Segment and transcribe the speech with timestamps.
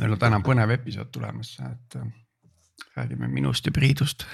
[0.00, 2.06] meil on täna põnev episood tulemas, et äh,
[2.96, 4.26] räägime minust ja Priidust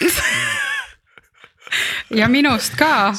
[2.20, 3.14] ja minust ka.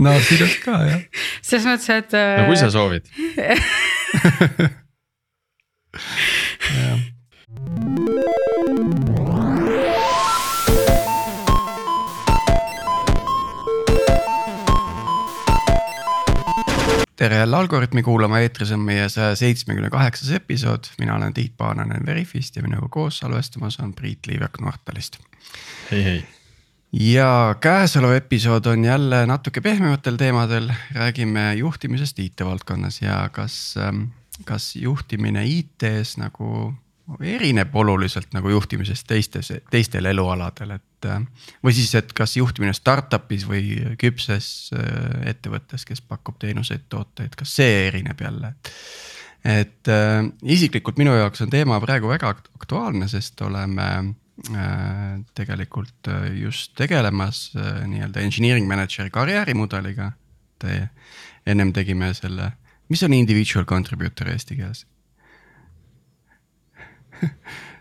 [0.00, 1.02] no sinust ka jah.
[1.42, 2.16] selles mõttes, et.
[2.40, 3.10] no kui sa soovid
[17.24, 22.06] tere jälle Algorütmi kuulama, eetris on meie saja seitsmekümne kaheksas episood, mina olen Tiit Paananen
[22.06, 25.16] Veriffist ja minuga koos salvestamas on Priit Liivak Nortalist.
[25.90, 26.26] hei, hei.
[26.92, 34.02] ja käesolev episood on jälle natuke pehmematel teemadel, räägime juhtimisest IT-valdkonnas ja kas, ähm,
[34.44, 36.74] kas juhtimine IT-s nagu
[37.20, 40.84] erineb oluliselt nagu juhtimisest teistes, teistel elualadel, et.
[41.04, 47.56] Või siis, et kas juhtimine startup'is või küpses äh, ettevõttes, kes pakub teenuseid, tooteid, kas
[47.60, 48.54] see erineb jälle?
[49.44, 53.88] et äh, isiklikult minu jaoks on teema praegu väga aktuaalne, sest oleme
[54.56, 60.12] äh, tegelikult äh, just tegelemas äh, nii-öelda engineering manager'i karjäärimudeliga.
[61.46, 62.52] ennem tegime selle,
[62.88, 64.86] mis on individual contributor eesti keeles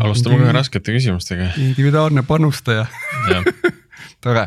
[0.00, 1.50] alustame kohe raskete küsimustega.
[1.60, 2.86] individuaalne panustaja
[4.24, 4.46] tore,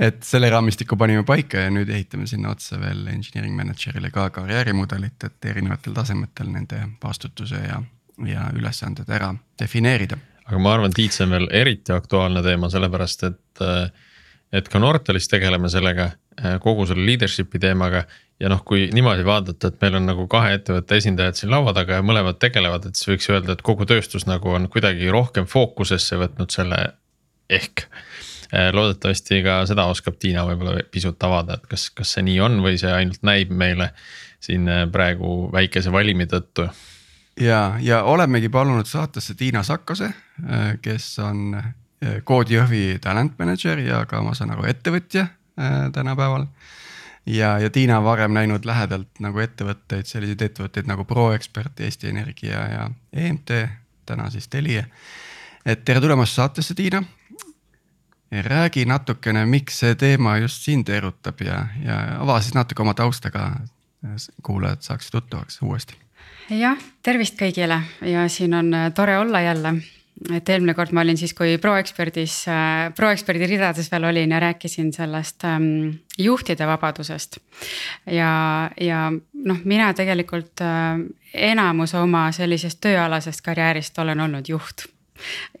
[0.00, 5.18] et selle raamistiku panime paika ja nüüd ehitame sinna otsa veel engineering manager'ile ka karjäärimudelit,
[5.26, 7.80] et erinevatel tasemetel nende vastutuse ja,
[8.26, 10.18] ja ülesanded ära defineerida.
[10.46, 13.64] aga ma arvan, Tiit, see on veel eriti aktuaalne teema, sellepärast et,
[14.52, 16.10] et ka Nortalis tegeleme sellega
[16.60, 18.04] kogu selle leadership'i teemaga
[18.40, 22.00] ja noh, kui niimoodi vaadata, et meil on nagu kahe ettevõtte esindajad siin laua taga
[22.00, 26.18] ja mõlemad tegelevad, et siis võiks öelda, et kogu tööstus nagu on kuidagi rohkem fookusesse
[26.20, 26.80] võtnud selle
[27.52, 27.86] ehk.
[28.54, 32.60] Äh, loodetavasti ka seda oskab Tiina võib-olla pisut avada, et kas, kas see nii on
[32.62, 33.90] või see ainult näib meile
[34.42, 36.68] siin äh, praegu väikese valimi tõttu.
[37.40, 40.10] ja, ja olemegi palunud saatesse Tiina Sakkose,
[40.44, 41.56] äh, kes on
[42.28, 45.28] Code Jõhvi talent manager ja ka ma saan aru ettevõtja
[45.94, 46.42] tänapäeval
[47.26, 52.88] ja, ja Tiina varem näinud lähedalt nagu ettevõtteid, selliseid ettevõtteid nagu ProExpert, Eesti Energia ja
[53.12, 53.52] EMT,
[54.06, 54.84] täna siis Telia.
[55.66, 57.02] et tere tulemast saatesse, Tiina.
[58.30, 63.30] räägi natukene, miks see teema just sind erutab ja, ja ava siis natuke oma tausta
[63.30, 63.50] ka,
[64.42, 65.94] kuulajad saaksid tuttavaks uuesti.
[66.50, 69.74] jah, tervist kõigile ja siin on tore olla jälle
[70.34, 74.92] et eelmine kord ma olin siis, kui ProExperdis äh,, ProExperdi ridades veel olin ja rääkisin
[74.94, 77.38] sellest ähm, juhtide vabadusest.
[78.06, 81.02] ja, ja noh, mina tegelikult äh,
[81.34, 84.86] enamus oma sellisest tööalasest karjäärist olen olnud juht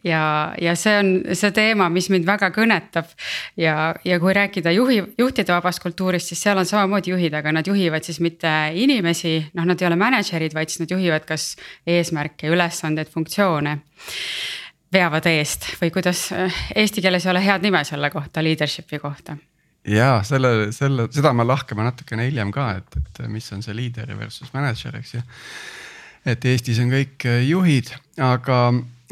[0.04, 3.12] ja, ja see on see teema, mis mind väga kõnetab.
[3.56, 7.66] ja, ja kui rääkida juhi, juhtide vabast kultuurist, siis seal on samamoodi juhid, aga nad
[7.66, 11.54] juhivad siis mitte inimesi, noh, nad ei ole manager'id, vaid siis nad juhivad kas
[11.86, 13.78] eesmärke, ülesandeid, funktsioone.
[14.94, 16.28] veavad eest või kuidas
[16.76, 19.34] eesti keeles ei ole head nime selle kohta, leadership'i kohta
[19.84, 24.14] ja selle, selle, seda me lahkame natukene hiljem ka, et, et mis on see liider
[24.18, 25.22] versus manager, eks ju.
[26.30, 27.92] et Eestis on kõik juhid,
[28.22, 28.60] aga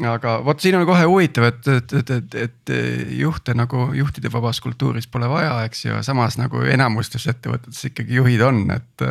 [0.01, 2.73] aga vot siin on kohe huvitav, et, et, et, et, et
[3.19, 8.41] juhte nagu juhtide vabas kultuuris pole vaja, eks ju, samas nagu enamustes ettevõtetes ikkagi juhid
[8.41, 9.05] on, et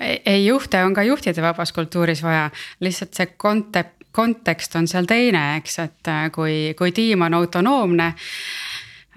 [0.00, 2.48] ei, juhte on ka juhtide vabas kultuuris vaja,
[2.80, 8.12] lihtsalt see konte-, kontekst on seal teine, eks, et äh, kui, kui tiim on autonoomne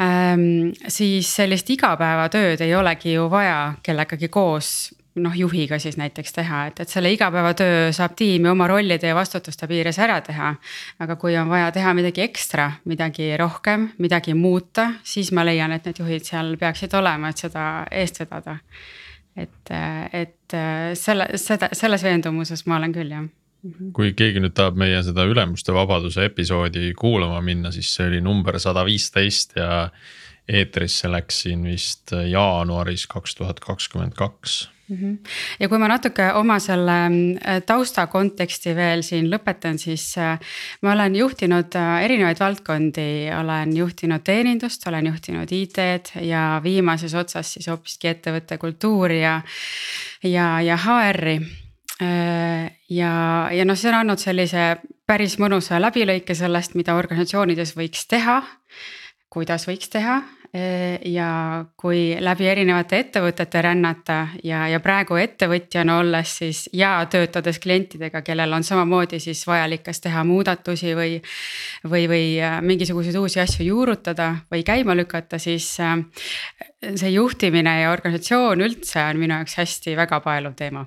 [0.03, 0.72] ähm,.
[0.88, 6.79] siis sellist igapäevatööd ei olegi ju vaja kellegagi koos noh, juhiga siis näiteks teha, et,
[6.83, 10.55] et selle igapäevatöö saab tiim ju oma rollide ja vastutuste piires ära teha.
[10.99, 15.85] aga kui on vaja teha midagi ekstra, midagi rohkem, midagi muuta, siis ma leian, et
[15.85, 18.57] need juhid seal peaksid olema, et seda eest vedada.
[19.35, 19.71] et,
[20.13, 20.59] et
[20.95, 23.89] selle, seda, selles veendumuses ma olen küll jah mhm.
[23.95, 28.59] kui keegi nüüd tahab meie seda ülemuste vabaduse episoodi kuulama minna, siis see oli number
[28.59, 29.89] sada viisteist ja
[30.47, 34.74] eetrisse läks siin vist jaanuaris kaks tuhat kakskümmend kaks.
[35.59, 40.40] Ja kui ma natuke oma selle äh, tausta konteksti veel siin lõpetan, siis äh,
[40.85, 43.08] ma olen juhtinud äh, erinevaid valdkondi,
[43.40, 49.40] olen juhtinud teenindust, olen juhtinud IT-d ja viimases otsas siis hoopiski ettevõtte kultuuri ja,
[50.23, 51.40] ja, ja HR-i.
[52.91, 53.11] ja,
[53.55, 54.66] ja noh, see on andnud sellise
[55.08, 58.41] päris mõnusa läbilõike sellest, mida organisatsioonides võiks teha
[59.35, 60.22] kuidas võiks teha
[61.05, 68.22] ja kui läbi erinevate ettevõtete rännata ja, ja praegu ettevõtjana olles siis ja töötades klientidega,
[68.23, 71.19] kellel on samamoodi siis vajalik kas teha muudatusi või.
[71.84, 75.97] või, või äh, mingisuguseid uusi asju juurutada või käima lükata, siis äh,
[76.96, 80.85] see juhtimine ja organisatsioon üldse on minu jaoks hästi väga paeluv teema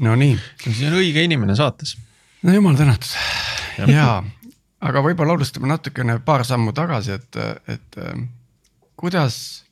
[0.00, 0.38] Nonii.
[0.60, 1.96] siis on õige inimene saates.
[2.42, 3.14] no jumal tänatud
[3.78, 4.08] ja, ja,
[4.84, 7.38] aga võib-olla alustame natukene paar sammu tagasi, et,
[7.72, 8.00] et
[9.00, 9.64] kuidas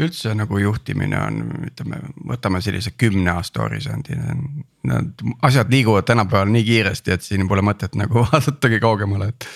[0.00, 4.16] üldse nagu juhtimine on, ütleme, võtame sellise kümne aasta horisondi.
[4.88, 9.48] Need asjad liiguvad tänapäeval nii kiiresti, et siin pole mõtet nagu vaadatagi kaugemale, et.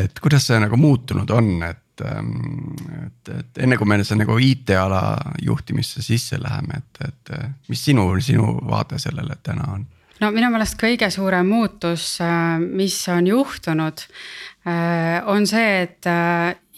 [0.00, 5.02] et kuidas see nagu muutunud on, et, et, et enne kui me see nagu IT-ala
[5.44, 7.36] juhtimisse sisse läheme, et, et
[7.68, 9.86] mis sinu, sinu vaade sellele täna on?
[10.20, 12.18] No minu meelest kõige suurem muutus,
[12.60, 14.06] mis on juhtunud,
[15.30, 16.08] on see, et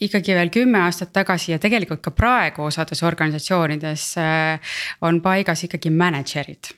[0.00, 4.76] ikkagi veel kümme aastat tagasi ja tegelikult ka praegu osades organisatsioonides äh,
[5.06, 6.72] on paigas ikkagi mänedžerid.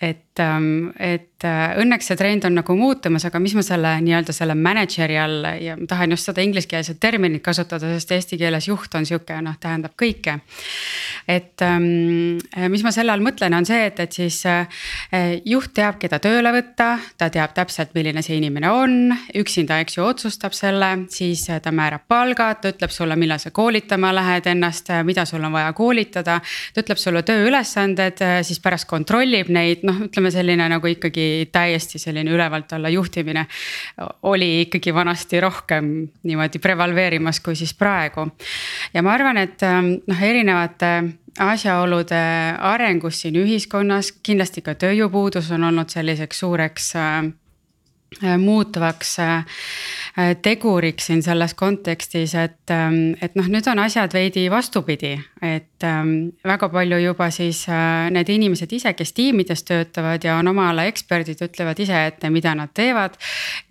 [0.00, 4.56] Et, et äh, õnneks see trend on nagu muutumas, aga mis ma selle nii-öelda selle
[4.58, 9.06] manager'i all ja ma tahan just seda ingliskeelset terminit kasutada, sest eesti keeles juht on
[9.06, 10.40] sihuke noh, tähendab kõike.
[11.30, 12.38] et ähm,
[12.68, 14.66] mis ma selle all mõtlen, on see, et, et siis äh,
[15.48, 20.04] juht teab, keda tööle võtta, ta teab täpselt, milline see inimene on, üksinda, eks ju,
[20.04, 25.24] otsustab selle, siis ta määrab palgad, ta ütleb sulle, millal sa koolitama lähed ennast, mida
[25.28, 26.40] sul on vaja koolitada.
[26.74, 31.98] ta ütleb sulle tööülesanded, siis pärast kontrollib neid, noh noh, ütleme selline nagu ikkagi täiesti
[31.98, 33.46] selline ülevalt alla juhtimine.
[34.22, 38.30] oli ikkagi vanasti rohkem niimoodi prevaleerimas kui siis praegu.
[38.94, 41.04] ja ma arvan, et ähm, noh, erinevate
[41.38, 42.24] asjaolude
[42.58, 47.43] arengus siin ühiskonnas, kindlasti ka tööjõupuudus on olnud selliseks suureks äh, Äh,
[48.38, 49.44] muutuvaks äh,
[50.42, 56.14] teguriks siin selles kontekstis, et, ähm, et noh, nüüd on asjad veidi vastupidi, et ähm,
[56.46, 60.86] väga palju juba siis äh, need inimesed ise, kes tiimides töötavad ja on oma ala
[60.90, 63.18] eksperdid, ütlevad ise ette, mida nad teevad.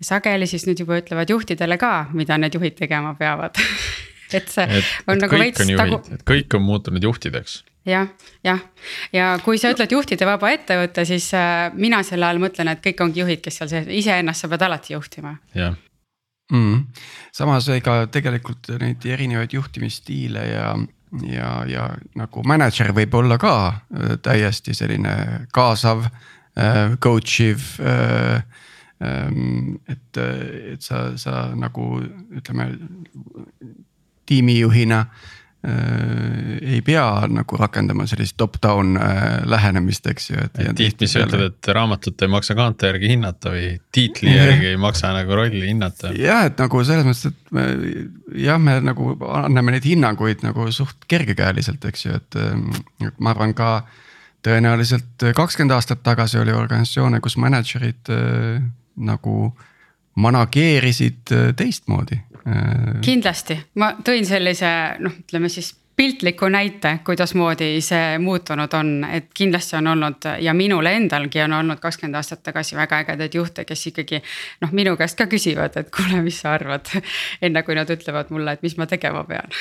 [0.00, 3.60] sageli siis nüüd juba ütlevad juhtidele ka, mida need juhid tegema peavad
[4.40, 6.00] et see et, on et nagu veits tagu.
[6.14, 8.08] et kõik on muutunud juhtideks jah,
[8.44, 8.60] jah,
[9.12, 13.02] ja kui sa ütled juhtide vaba ettevõte, siis äh, mina selle all mõtlen, et kõik
[13.04, 15.36] ongi juhid, kes seal sees, iseennast sa pead alati juhtima.
[15.56, 15.76] jah
[16.52, 16.82] mm..
[17.34, 20.68] samas ega tegelikult neid erinevaid juhtimisstiile ja,
[21.28, 21.88] ja, ja
[22.18, 28.44] nagu mänedžer võib olla ka äh, täiesti selline kaasav äh,, coach iv äh,.
[29.02, 31.98] Ähm, et, et sa, sa nagu
[32.30, 32.68] ütleme
[34.26, 35.08] tiimijuhina äh,
[36.62, 40.60] ei pea nagu rakendama sellist top-down äh, lähenemist, eks ju, et.
[40.76, 45.14] tihti sa ütled, et raamatut ei maksa kaante järgi hinnata või tiitli järgi ei maksa
[45.16, 46.12] nagu rolli hinnata.
[46.18, 47.66] jah, et nagu selles mõttes, et me
[48.44, 52.40] jah, me nagu anname neid hinnanguid nagu suht kergekäeliselt, eks ju, et,
[53.08, 53.70] et ma arvan ka
[54.44, 58.60] tõenäoliselt kakskümmend aastat tagasi oli organisatsioone, kus mänedžerid äh,
[59.00, 59.38] nagu
[60.14, 62.20] manageerisid teistmoodi
[63.04, 64.68] kindlasti, ma tõin sellise
[65.00, 70.86] noh, ütleme siis piltliku näite, kuidasmoodi see muutunud on, et kindlasti on olnud ja minul
[70.90, 74.22] endalgi on olnud kakskümmend aastat tagasi väga ägedaid juhte, kes ikkagi.
[74.60, 76.90] noh, minu käest ka küsivad, et kuule, mis sa arvad,
[77.42, 79.54] enne kui nad ütlevad mulle, et mis ma tegema pean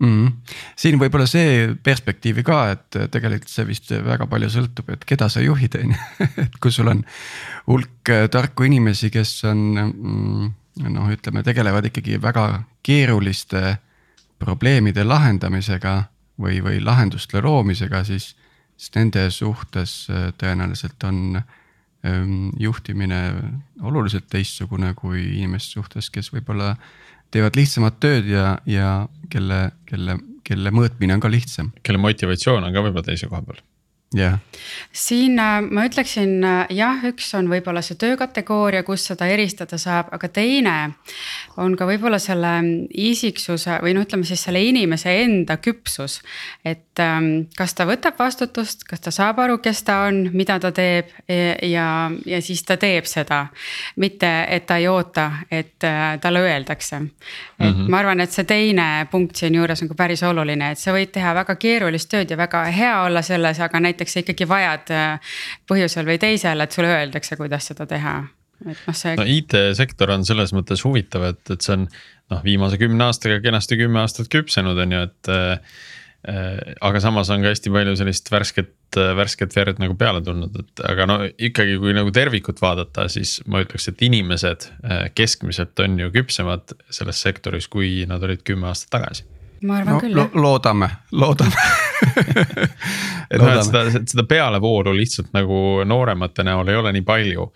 [0.00, 0.26] mm.
[0.26, 0.54] -hmm.
[0.76, 5.40] siin võib-olla see perspektiivi ka, et tegelikult see vist väga palju sõltub, et keda sa
[5.44, 7.04] juhid, on ju, et kui sul on
[7.68, 10.50] hulk tarku inimesi, kes on mm,
[10.88, 12.46] noh, ütleme, tegelevad ikkagi väga
[12.86, 13.78] keeruliste
[14.40, 15.94] probleemide lahendamisega
[16.40, 18.32] või, või lahenduste loomisega, siis,
[18.76, 23.20] siis nende suhtes äh, tõenäoliselt on ähm, juhtimine
[23.82, 26.74] oluliselt teistsugune kui inimeste suhtes, kes võib-olla
[27.30, 28.92] teevad lihtsamat tööd ja, ja
[29.30, 31.74] kelle, kelle, kelle mõõtmine on ka lihtsam.
[31.82, 33.60] kelle motivatsioon on ka võib-olla teise koha peal
[34.16, 34.38] yeah..
[34.92, 40.10] siin äh, ma ütleksin äh, jah, üks on võib-olla see töökategooria, kus seda eristada saab,
[40.16, 40.76] aga teine
[41.60, 42.50] on ka võib-olla selle
[42.90, 46.20] isiksuse või no ütleme siis selle inimese enda küpsus.
[46.64, 50.72] et ähm, kas ta võtab vastutust, kas ta saab aru, kes ta on, mida ta
[50.74, 53.46] teeb ja, ja siis ta teeb seda.
[53.96, 56.96] mitte, et ta ei oota, et äh, talle öeldakse.
[56.96, 57.02] et
[57.66, 57.90] mm -hmm.
[57.90, 61.34] ma arvan, et see teine punkt siinjuures on ka päris oluline, et sa võid teha
[61.34, 65.38] väga keerulist tööd ja väga hea olla selles, aga näiteks näiteks sa ikkagi vajad äh,
[65.68, 68.16] põhjusel või teisel, et sulle öeldakse, kuidas seda teha
[68.64, 69.14] et noh, see.
[69.16, 73.78] no IT-sektor on selles mõttes huvitav, et, et see on noh, viimase kümne aastaga kenasti
[73.80, 75.80] kümme aastat küpsenud, on ju, et äh,.
[76.84, 81.06] aga samas on ka hästi palju sellist värsket, värsket verd nagu peale tulnud, et aga
[81.08, 86.10] no ikkagi, kui nagu tervikut vaadata, siis ma ütleks, et inimesed äh, keskmiselt on ju
[86.12, 89.24] küpsemad selles sektoris, kui nad olid kümme aastat tagasi
[89.66, 90.26] ma arvan no, küll lo.
[90.34, 91.66] loodame, loodame
[93.30, 97.46] et noh, et seda, seda pealevoolu lihtsalt nagu nooremate näol ei ole nii palju.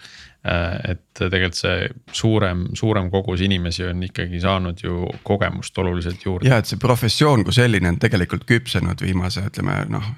[0.44, 6.48] Äh, et tegelikult see suurem, suurem kogus inimesi on ikkagi saanud ju kogemust oluliselt juurde.
[6.50, 10.10] ja et see professioon kui selline on tegelikult küpsenud viimase, ütleme noh,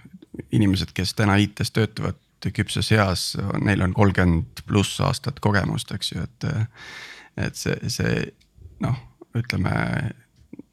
[0.50, 3.22] inimesed, kes täna IT-s töötavad, küpses eas,
[3.62, 6.50] neil on kolmkümmend pluss aastat kogemust, eks ju, et.
[7.46, 8.20] et see, see
[8.80, 8.98] noh,
[9.36, 9.72] ütleme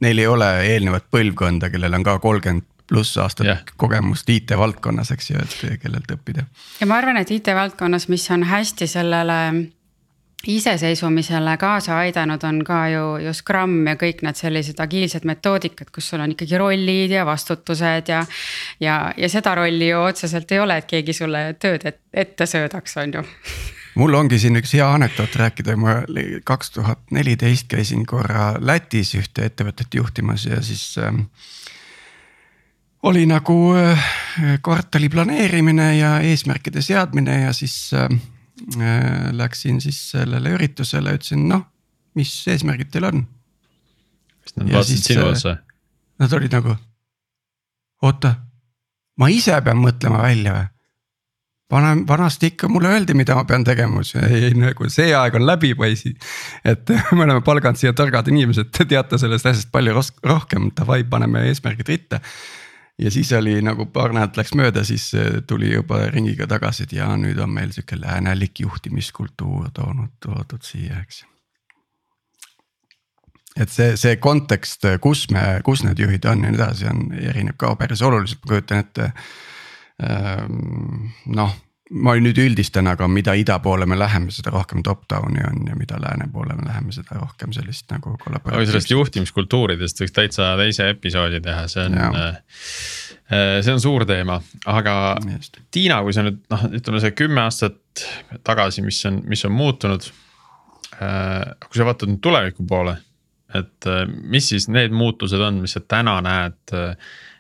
[0.04, 3.62] neil ei ole eelnevat põlvkonda, kellel on ka kolmkümmend pluss aastat yeah.
[3.80, 6.44] kogemust IT-valdkonnas, eks ju, et kellelt õppida.
[6.82, 9.40] ja ma arvan, et IT-valdkonnas, mis on hästi sellele
[10.48, 16.10] iseseisvumisele kaasa aidanud, on ka ju, ju Scrum ja kõik need sellised agiilsed metoodikad, kus
[16.12, 18.26] sul on ikkagi rollid ja vastutused ja.
[18.84, 22.98] ja, ja seda rolli ju otseselt ei ole, et keegi sulle tööd et, ette söödaks,
[23.00, 23.24] on ju
[23.96, 26.00] mul ongi siin üks hea anekdoot rääkida, ma
[26.46, 31.14] kaks tuhat neliteist käisin korra Lätis ühte ettevõtet juhtimas ja siis äh,
[33.04, 34.06] oli nagu äh,
[34.64, 38.10] kvartali planeerimine ja eesmärkide seadmine ja siis äh,
[38.80, 41.66] äh läksin siis sellele üritusele, ütlesin noh,
[42.16, 43.28] mis eesmärgid teil on.
[44.44, 45.56] siis nad vaatasid sinu äh, otsa?
[46.20, 46.76] Nad olid nagu,
[48.02, 48.36] oota,
[49.18, 50.73] ma ise pean mõtlema välja või?
[51.72, 55.38] Vanem, vanasti ikka mulle öeldi, mida ma pean tegema, siis ei, ei nagu see aeg
[55.40, 56.20] on läbi, poisid.
[56.66, 61.48] et me oleme palganud siia targad inimesed, te teate sellest asjast palju rohkem, davai, paneme
[61.50, 62.22] eesmärgid ritta.
[63.00, 66.98] ja siis oli nagu paar nädalat läks mööda, siis eh, tuli juba ringiga tagasi, et
[67.00, 71.24] ja nüüd on meil sihuke läänelik juhtimiskultuur toonud, toodud siia, eks
[73.54, 77.58] et see, see kontekst, kus me, kus need juhid on ja nii edasi, on, erineb
[77.62, 79.12] ka päris oluliselt, ma kujutan ette
[80.00, 81.54] noh,
[81.92, 86.00] ma nüüd üldistan, aga mida ida poole me läheme, seda rohkem top-down'i on ja mida
[86.02, 88.16] lääne poole me läheme, seda rohkem sellist nagu.
[88.30, 91.98] aga sellest juhtimiskultuuridest võiks täitsa teise episoodi teha, see on.
[92.00, 92.28] Äh,
[93.30, 94.98] äh, see on suur teema, aga
[95.36, 95.60] Just.
[95.74, 98.06] Tiina, kui sa nüüd noh, ütleme see kümme aastat
[98.48, 100.08] tagasi, mis on, mis on muutunud.
[101.02, 102.96] Äh, kui sa vaatad nüüd tuleviku poole,
[103.54, 103.92] et
[104.34, 106.74] mis siis need muutused on, mis sa täna näed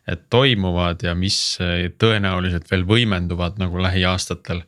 [0.07, 4.63] et toimuvad ja mis eh, tõenäoliselt veel võimenduvad nagu lähiaastatel.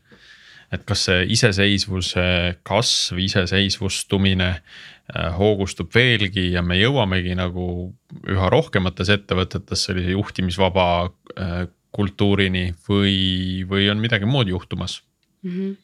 [0.73, 2.23] et kas see iseseisvuse
[2.63, 7.93] kasv, iseseisvustumine eh, hoogustub veelgi ja me jõuamegi nagu
[8.27, 15.01] üha rohkemates ettevõtetes sellise juhtimisvaba eh, kultuurini või, või on midagi muud juhtumas
[15.43, 15.51] mm?
[15.51, 15.75] -hmm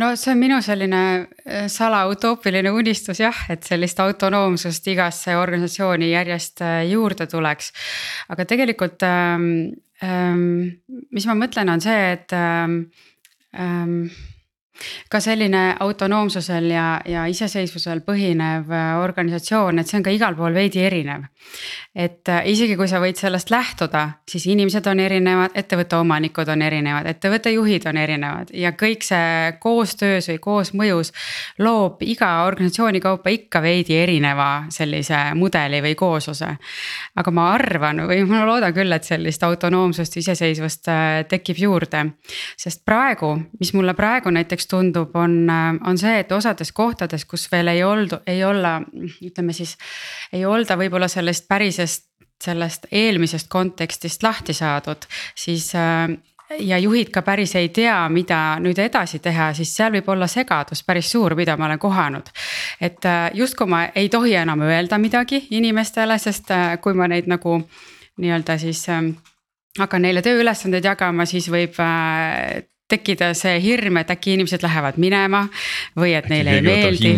[0.00, 1.02] no see on minu selline
[1.44, 7.72] äh, salautoopiline unistus jah, et sellist autonoomsust igasse organisatsiooni järjest äh, juurde tuleks.
[8.32, 9.48] aga tegelikult ähm,
[10.02, 10.44] ähm,
[11.10, 12.78] mis ma mõtlen, on see, et ähm,
[13.54, 14.06] ähm,
[15.10, 20.54] ka selline autonoomsusel ja, ja iseseisvusel põhinev äh, organisatsioon, et see on ka igal pool
[20.54, 21.28] veidi erinev.
[21.94, 26.62] et äh, isegi kui sa võid sellest lähtuda, siis inimesed on erinevad, ettevõtte omanikud on
[26.62, 31.12] erinevad, ettevõtte juhid on erinevad ja kõik see koostöös või koosmõjus.
[31.58, 36.48] loob iga organisatsiooni kaupa ikka veidi erineva sellise mudeli või koosluse.
[37.16, 42.06] aga ma arvan või ma loodan küll, et sellist autonoomsust, iseseisvust äh, tekib juurde.
[42.56, 45.36] sest praegu, mis mulle praegu näiteks tundub, on,
[45.84, 48.78] on see, et osades kohtades, kus veel ei oldu, ei olla,
[49.22, 49.76] ütleme siis.
[50.32, 52.08] ei olda võib-olla sellest pärisest,
[52.42, 55.04] sellest eelmisest kontekstist lahti saadud,
[55.38, 55.70] siis
[56.58, 60.82] ja juhid ka päris ei tea, mida nüüd edasi teha, siis seal võib olla segadus
[60.86, 62.28] päris suur, mida ma olen kohanud.
[62.80, 67.60] et justkui ma ei tohi enam öelda midagi inimestele, sest kui ma neid nagu
[68.20, 68.86] nii-öelda siis
[69.78, 71.78] hakkan neile tööülesandeid jagama, siis võib
[72.92, 75.46] tekkida see hirm, et äkki inimesed lähevad minema
[75.98, 77.16] või et äkki neile ei meeldi.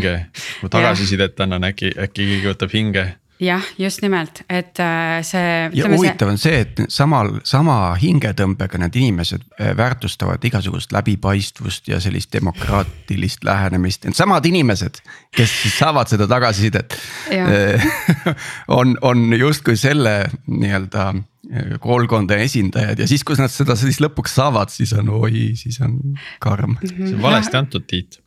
[0.60, 3.10] kui tagasisidet annan, äkki, äkki keegi võtab hinge
[3.42, 5.70] jah, just nimelt, et äh, see.
[5.74, 6.32] ja huvitav see...
[6.32, 13.44] on see, et samal, sama hingetõmbega need inimesed äh, väärtustavad igasugust läbipaistvust ja sellist demokraatilist
[13.44, 15.02] lähenemist, needsamad inimesed,
[15.34, 16.96] kes siis saavad seda tagasisidet.
[17.34, 17.86] Äh,
[18.78, 21.12] on, on justkui selle nii-öelda
[21.80, 25.98] koolkonda esindajad ja siis, kus nad seda siis lõpuks saavad, siis on oi, siis on
[26.42, 26.78] karm.
[26.84, 28.20] see on valesti antud, Tiit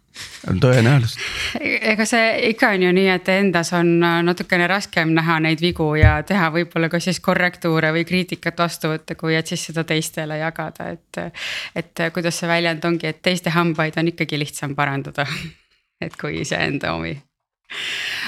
[0.62, 1.22] tõenäoliselt.
[1.62, 6.18] ega see ikka on ju nii, et endas on natukene raskem näha neid vigu ja
[6.28, 10.92] teha võib-olla ka siis korrektuure või kriitikat vastu võtta, kui et siis seda teistele jagada,
[10.96, 11.22] et.
[11.76, 15.28] et kuidas see väljend ongi, et teiste hambaid on ikkagi lihtsam parandada
[16.06, 17.16] et kui iseenda omi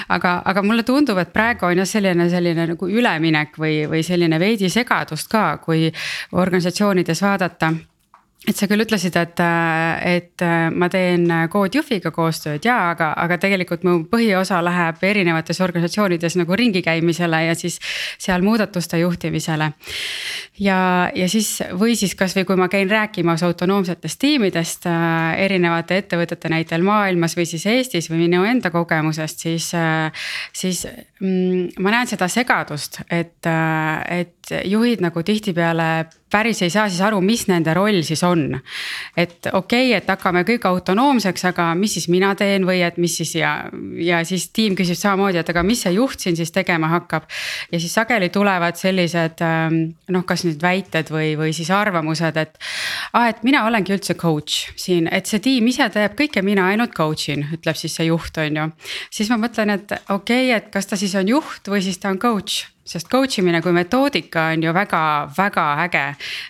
[0.08, 4.40] aga, aga mulle tundub, et praegu on jah selline, selline nagu üleminek või, või selline
[4.40, 5.88] veidi segadust ka, kui
[6.32, 7.72] organisatsioonides vaadata
[8.48, 9.40] et sa küll ütlesid, et,
[10.08, 10.42] et
[10.72, 16.80] ma teen CodeJufiga koostööd ja, aga, aga tegelikult mu põhiosa läheb erinevates organisatsioonides nagu ringi
[16.84, 17.76] käimisele ja siis
[18.18, 19.72] seal muudatuste juhtimisele.
[20.58, 20.78] ja,
[21.14, 26.86] ja siis või siis kasvõi kui ma käin rääkimas autonoomsetest tiimidest äh, erinevate ettevõtete näitel
[26.86, 30.08] maailmas või siis Eestis või minu enda kogemusest, siis äh,,
[30.56, 30.86] siis
[31.20, 35.90] mm, ma näen seda segadust, et äh,, et juhid nagu tihtipeale
[36.30, 38.60] päris ei saa siis aru, mis nende roll siis on.
[39.16, 43.16] et okei okay,, et hakkame kõik autonoomseks, aga mis siis mina teen või et mis
[43.20, 43.52] siis ja,
[43.98, 47.28] ja siis tiim küsib samamoodi, et aga mis see juht siin siis tegema hakkab.
[47.72, 52.58] ja siis sageli tulevad sellised ähm, noh, kas nüüd väited või, või siis arvamused, et.
[53.12, 56.94] aa, et mina olengi üldse coach siin, et see tiim ise teeb kõike, mina ainult
[56.96, 58.68] coach in, ütleb siis see juht, on ju.
[59.10, 62.12] siis ma mõtlen, et okei okay,, et kas ta siis on juht või siis ta
[62.12, 66.04] on coach sest coach imine kui metoodika on ju väga-väga äge.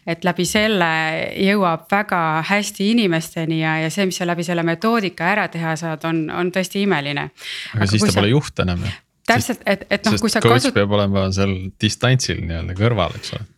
[0.07, 0.91] et läbi selle
[1.37, 6.05] jõuab väga hästi inimesteni ja, ja see, mis sa läbi selle metoodika ära teha saad,
[6.09, 7.31] on, on tõesti imeline.
[7.77, 8.21] aga siis ta sa...
[8.21, 8.93] pole juht enam ju.
[9.31, 10.77] täpselt, et, et noh, kui sa coach kasut...
[10.77, 13.49] peab olema seal distantsil nii-öelda kõrval, eks ole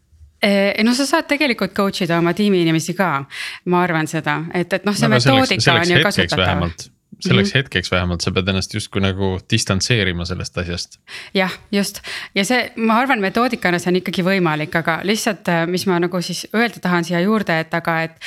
[0.82, 3.12] no sa saad tegelikult coach ida oma tiimi inimesi ka,
[3.70, 6.90] ma arvan seda, et, et noh, see no, metoodika selleks, selleks on ju kasutatav
[7.22, 7.62] selleks mm -hmm.
[7.62, 10.98] hetkeks vähemalt sa pead ennast justkui nagu distantseerima sellest asjast.
[11.34, 12.02] jah, just
[12.34, 16.22] ja see, ma arvan, metoodikana see on ikkagi võimalik, aga lihtsalt, äh, mis ma nagu
[16.22, 18.18] siis öelda tahan siia juurde, et aga, et.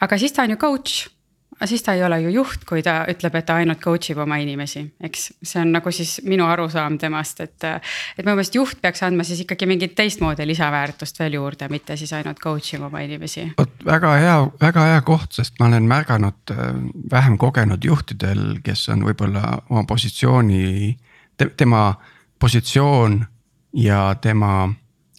[0.00, 1.13] aga siis ta on ju coach
[1.54, 4.20] aga siis ta ei ole ju juht, kui ta ütleb, et ta ainult coach ib
[4.24, 5.26] oma inimesi, eks.
[5.42, 9.44] see on nagu siis minu arusaam temast, et, et minu meelest juht peaks andma siis
[9.44, 13.46] ikkagi mingit teistmoodi lisaväärtust veel juurde, mitte siis ainult coach ima oma inimesi.
[13.58, 16.64] vot väga hea, väga hea koht, sest ma olen märganud äh,
[17.10, 20.96] vähem kogenud juhtidel, kes on võib-olla oma positsiooni
[21.36, 21.92] te,, tema
[22.42, 23.20] positsioon
[23.78, 24.72] ja tema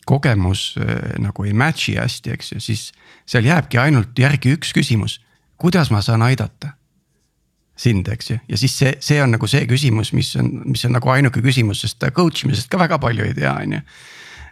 [0.05, 2.89] kogemus äh, nagu ei match'i hästi, eks ju, siis
[3.25, 5.21] seal jääbki ainult järgi üks küsimus
[5.57, 6.73] kuidas ma saan aidata
[7.75, 10.95] sind, eks ju, ja siis see, see on nagu see küsimus, mis on, mis on
[10.95, 13.81] nagu ainuke küsimus, sest coach imisest ka väga palju ei tea, on ju.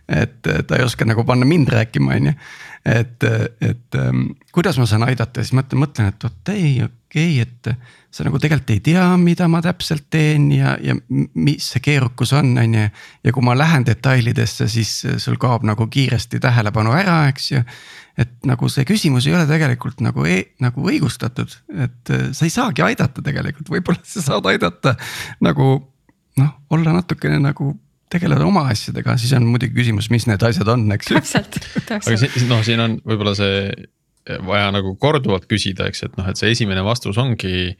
[0.09, 2.33] Et ta ei oska nagu panna mind rääkima, on ju,
[2.85, 3.23] et,
[3.63, 8.11] et um, kuidas ma saan aidata, siis mõtlen, mõtlen, et vot ei, okei okay,, et
[8.13, 12.51] sa nagu tegelikult ei tea, mida ma täpselt teen ja, ja mis see keerukus on,
[12.59, 12.87] on ju.
[13.23, 14.91] ja kui ma lähen detailidesse, siis
[15.23, 17.63] sul kaob nagu kiiresti tähelepanu ära, eks ju.
[18.19, 21.55] et nagu see küsimus ei ole tegelikult nagu e, nagu õigustatud,
[21.87, 24.97] et sa ei saagi aidata tegelikult, võib-olla sa saad aidata
[25.41, 25.71] nagu
[26.37, 27.71] noh, olla natukene nagu
[28.13, 31.19] tegeleda oma asjadega, siis on muidugi küsimus, mis need asjad on, eks ju.
[31.19, 32.07] täpselt, täpselt.
[32.07, 33.67] aga siin, noh, siin on võib-olla see
[34.47, 37.73] vaja nagu korduvalt küsida, eks, et noh, et see esimene vastus ongi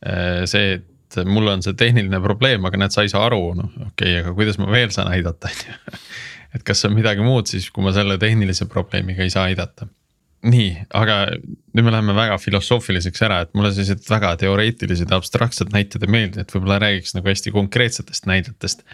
[0.00, 3.68] Äh, see, et mul on see tehniline probleem, aga näed, sa ei saa aru, noh
[3.68, 6.04] okei okay,, aga kuidas ma veel saan aidata, on ju.
[6.56, 9.90] et kas on midagi muud siis, kui ma selle tehnilise probleemiga ei saa aidata.
[10.48, 15.74] nii, aga nüüd me läheme väga filosoofiliseks ära, et mulle sellised väga teoreetilised ja abstraktsed
[15.74, 18.86] näited ei meeldi, et võib-olla räägiks nagu hästi konkreetsetest näidetest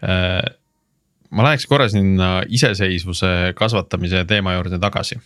[0.00, 5.20] ma läheks korra sinna iseseisvuse kasvatamise teema juurde tagasi.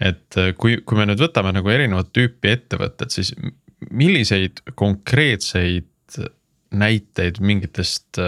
[0.00, 3.34] et kui, kui me nüüd võtame nagu erinevat tüüpi ettevõtted, siis
[3.90, 5.88] milliseid konkreetseid
[6.70, 8.20] näiteid mingitest,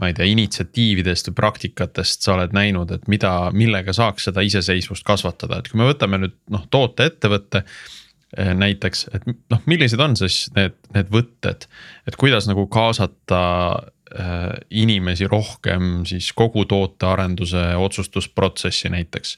[0.00, 5.06] ma ei tea, initsiatiividest või praktikatest sa oled näinud, et mida, millega saaks seda iseseisvust
[5.06, 7.62] kasvatada, et kui me võtame nüüd noh, tooteettevõtte
[8.58, 11.66] näiteks, et noh, millised on siis need, need võtted,
[12.06, 13.40] et kuidas nagu kaasata
[13.78, 13.88] äh,
[14.70, 19.36] inimesi rohkem siis kogu tootearenduse otsustusprotsessi näiteks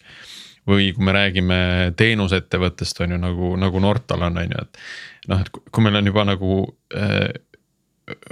[0.68, 1.56] või kui me räägime
[1.98, 4.82] teenusettevõttest on ju nagu, nagu Nortal on, on ju, et
[5.32, 6.58] noh, et kui meil on juba nagu
[6.94, 7.32] äh,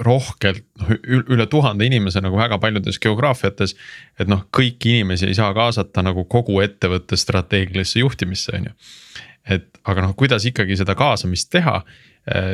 [0.02, 3.76] rohkelt noh üle tuhande inimese nagu väga paljudes geograafiates.
[4.18, 8.76] et noh, kõiki inimesi ei saa kaasata nagu kogu ettevõtte strateegilisse juhtimisse, on ju.
[9.56, 12.09] et aga noh, kuidas ikkagi seda kaasamist teha äh,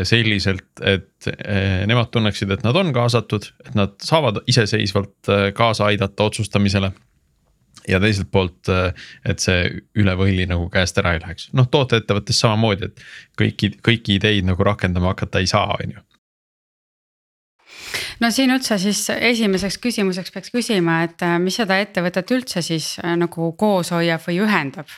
[0.07, 5.91] selliselt, et äh, nemad tunneksid, et nad on kaasatud, et nad saavad iseseisvalt äh, kaasa
[5.91, 6.93] aidata otsustamisele.
[7.87, 8.95] Ja teiselt poolt, äh,
[9.27, 13.05] et see üle võlli nagu käest ära ei läheks, noh tooteettevõttes samamoodi, et
[13.39, 16.07] kõiki, kõiki ideid nagu rakendama hakata ei saa, on ju.
[18.21, 22.95] No siin üldse siis esimeseks küsimuseks peaks küsima, et äh, mis seda ettevõtet üldse siis
[23.03, 24.91] äh, nagu koos hoiab või ühendab.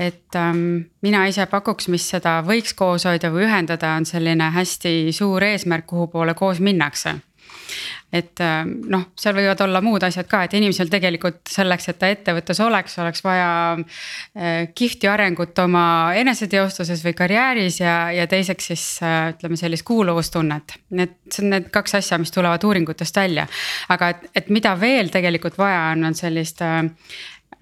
[0.00, 5.12] Et ähm, mina ise pakuks, mis seda võiks koos hoida või ühendada, on selline hästi
[5.16, 7.16] suur eesmärk, kuhu poole koos minnakse
[8.12, 12.10] et äh, noh, seal võivad olla muud asjad ka, et inimesel tegelikult selleks, et ta
[12.12, 15.84] ettevõttes oleks, oleks vaja äh, kihvti arengut oma
[16.18, 20.78] eneseteostuses või karjääris ja, ja teiseks siis äh, ütleme sellist kuuluvustunnet.
[20.96, 23.46] Need, see on need kaks asja, mis tulevad uuringutest välja,
[23.92, 26.62] aga et, et mida veel tegelikult vaja on, on sellist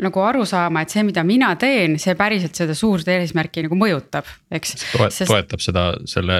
[0.02, 4.28] nagu aru saama, et see, mida mina teen, see päriselt seda suurt eesmärki nagu mõjutab,
[4.54, 4.78] eks.
[4.92, 6.38] toet-, toetab seda, selle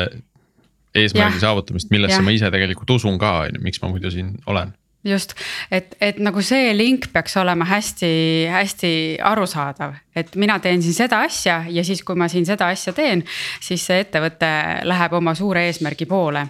[0.95, 1.45] eesmärgi ja.
[1.49, 2.25] saavutamist, millesse ja.
[2.27, 5.35] ma ise tegelikult usun ka, on ju, miks ma muidu siin olen just,
[5.71, 8.93] et, et nagu see link peaks olema hästi-hästi
[9.25, 13.25] arusaadav, et mina teen siin seda asja ja siis, kui ma siin seda asja teen,
[13.62, 14.51] siis see ettevõte
[14.87, 16.47] läheb oma suure eesmärgi poole.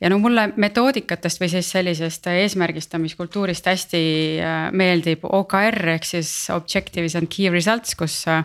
[0.00, 4.04] ja no mulle metoodikatest või siis sellisest eesmärgistamiskultuurist hästi
[4.38, 8.44] äh, meeldib OKR ehk siis objectives and key results, kus äh,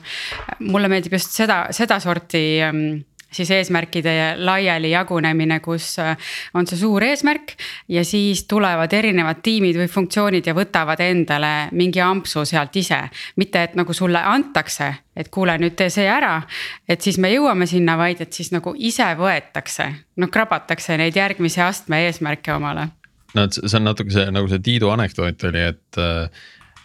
[0.60, 2.86] mulle meeldib just seda, sedasorti ähm,
[3.32, 6.18] siis eesmärkide laiali jagunemine, kus äh,
[6.54, 7.56] on see suur eesmärk.
[7.88, 13.02] ja siis tulevad erinevad tiimid või funktsioonid ja võtavad endale mingi ampsu sealt ise.
[13.36, 16.42] mitte, et nagu sulle antakse, et kuule, nüüd tee see ära,
[16.90, 21.64] et siis me jõuame sinna, vaid et siis nagu ise võetakse, noh krabatakse neid järgmise
[21.64, 22.88] astme eesmärke omale.
[23.34, 26.04] no see on natuke see nagu see Tiidu anekdoot oli, et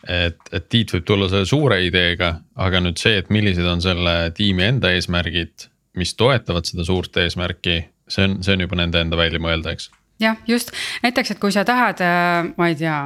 [0.07, 4.31] et, et Tiit võib tulla selle suure ideega, aga nüüd see, et millised on selle
[4.37, 7.79] tiimi enda eesmärgid mis toetavad seda suurt eesmärki,
[8.09, 10.73] see on, see on juba nende enda välja mõelda, eks jah, just
[11.05, 12.99] näiteks, et kui sa tahad, äh, ma ei tea,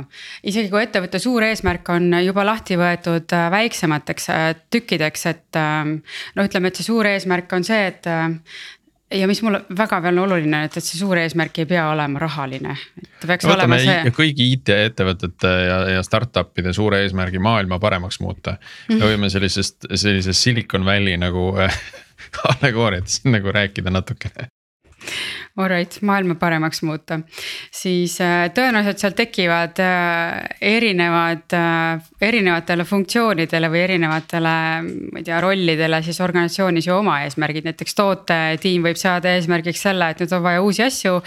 [0.47, 5.63] isegi kui ettevõtte suur eesmärk on juba lahti võetud äh, väiksemateks äh, tükkideks, et
[6.37, 8.07] no ütleme, et see suur eesmärk on see, et
[9.11, 12.77] ja mis mulle väga veel oluline, et, et see suur eesmärk ei pea olema rahaline.
[13.19, 14.13] ta peaks Võtame olema see.
[14.15, 18.61] kõigi IT-ettevõtete ja, ja startup'ide suure eesmärgi maailma paremaks muuta mm.
[18.61, 19.01] -hmm.
[19.03, 21.51] me võime sellisest, sellisest Silicon Valley nagu
[22.55, 24.51] allegooriatest nagu rääkida natukene.
[25.57, 27.19] Alright, maailma paremaks muuta,
[27.75, 34.53] siis äh, tõenäoliselt seal tekivad äh, erinevad, äh, erinevatele funktsioonidele või erinevatele,
[34.85, 40.13] ma ei tea, rollidele siis organisatsioonis ju oma eesmärgid, näiteks tootetiim võib seada eesmärgiks selle,
[40.13, 41.19] et nüüd on vaja uusi asju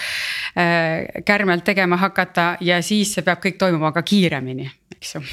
[1.26, 5.26] kärmelt tegema hakata ja siis see peab kõik toimuma ka kiiremini, eks ju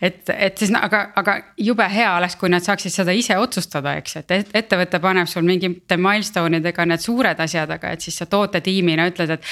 [0.00, 4.16] et, et siis aga, aga jube hea oleks, kui nad saaksid seda ise otsustada, eks,
[4.22, 9.06] et ettevõte paneb sul mingite milstone idega need suured asjad, aga et siis sa tootetiimina
[9.10, 9.50] ütled, et.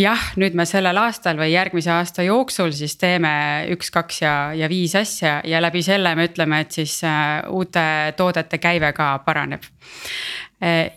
[0.00, 3.32] jah, nüüd me sellel aastal või järgmise aasta jooksul siis teeme
[3.74, 7.84] üks, kaks ja, ja viis asja ja läbi selle me ütleme, et siis äh, uute
[8.16, 9.64] toodete käive ka paraneb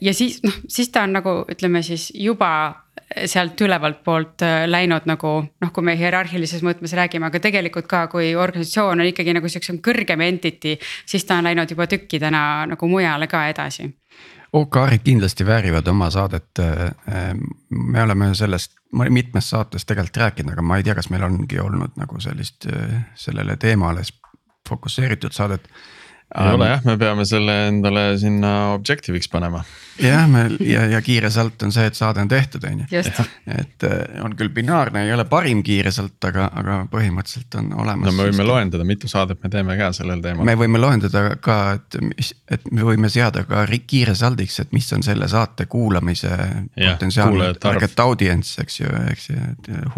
[0.02, 2.50] ja siis noh, siis ta on nagu ütleme siis juba
[3.26, 8.06] sealt ülevalt poolt äh, läinud nagu noh, kui me hierarhilises mõõtmes räägime, aga tegelikult ka,
[8.12, 12.44] kui organisatsioon on ikkagi nagu siukse kõrgem entity, siis ta on läinud juba tükkidena
[12.74, 13.90] nagu mujale ka edasi.
[14.54, 16.62] OKR-id kindlasti väärivad oma saadet.
[16.62, 17.34] Äh,
[17.70, 21.98] me oleme sellest mitmes saates tegelikult rääkinud, aga ma ei tea, kas meil ongi olnud
[21.98, 22.68] nagu sellist
[23.18, 24.06] sellele teemale
[24.70, 25.66] fokusseeritud saadet
[26.34, 29.62] ei um, ole jah, me peame selle endale sinna objective'iks panema.
[30.02, 33.02] jah, me ja, ja kiire salt on see, et saade on tehtud, on ju.
[33.54, 38.10] et äh, on küll binaarne, ei ole parim kiire salt, aga, aga põhimõtteliselt on olemas.
[38.10, 40.48] no me võime loendada, mitu saadet me teeme ka sellel teemal.
[40.50, 44.90] me võime loendada ka, et mis, et me võime seada ka kiire saldiks, et mis
[44.98, 46.34] on selle saate kuulamise
[46.74, 49.46] potentsiaalne target audience, eks ju, eks ju,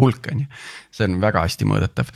[0.00, 0.52] hulk on ju.
[0.92, 2.12] see on väga hästi mõõdetav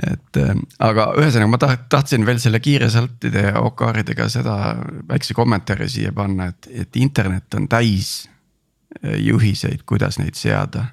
[0.00, 4.56] et äh, aga ühesõnaga ma taht-, tahtsin veel selle kiire saltide ja OKR-idega seda
[5.08, 8.12] väikse kommentaari siia panna, et, et internet on täis
[9.02, 10.92] äh, juhiseid, kuidas neid seada.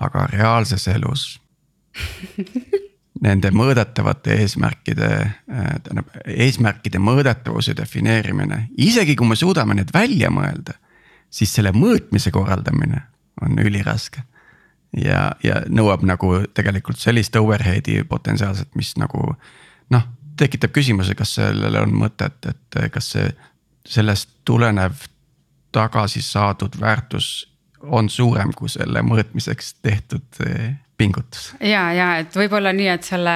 [0.00, 1.40] aga reaalses elus
[3.26, 10.78] nende mõõdetavate eesmärkide, äh, tähendab eesmärkide mõõdetavuse defineerimine, isegi kui me suudame need välja mõelda,
[11.30, 13.04] siis selle mõõtmise korraldamine
[13.42, 14.24] on üliraske
[14.96, 19.34] ja, ja nõuab nagu tegelikult sellist overhead'i potentsiaalselt, mis nagu
[19.94, 20.08] noh,
[20.40, 23.30] tekitab küsimuse, kas sellel on mõtet, et kas see
[23.86, 25.06] sellest tulenev
[25.72, 27.50] tagasi saadud väärtus
[27.80, 31.50] on suurem kui selle mõõtmiseks tehtud eh, pingutus.
[31.64, 33.34] ja, ja et võib-olla nii, et selle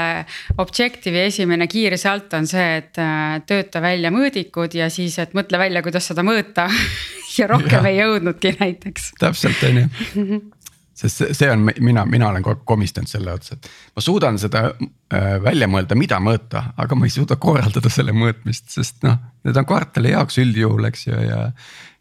[0.60, 5.60] Objective'i esimene kiire salt on see, et äh, tööta välja mõõdikud ja siis, et mõtle
[5.60, 6.68] välja, kuidas seda mõõta
[7.38, 7.92] ja rohkem ja.
[7.92, 9.14] ei jõudnudki näiteks.
[9.22, 10.42] täpselt, on ju
[10.94, 15.30] sest see, see on, mina, mina olen komistanud selle otsa, et ma suudan seda äh,
[15.42, 19.66] välja mõelda, mida mõõta, aga ma ei suuda korraldada selle mõõtmist, sest noh, need on
[19.68, 21.40] kvartali jaoks üldjuhul, eks ju, ja,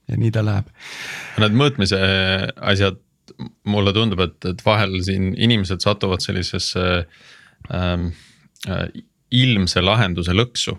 [0.09, 0.69] ja nii ta läheb.
[1.41, 3.01] Need mõõtmise äh, asjad,
[3.65, 6.85] mulle tundub, et, et vahel siin inimesed satuvad sellisesse
[7.73, 8.07] ähm,
[8.69, 8.87] äh,
[9.33, 10.77] ilmse lahenduse lõksu.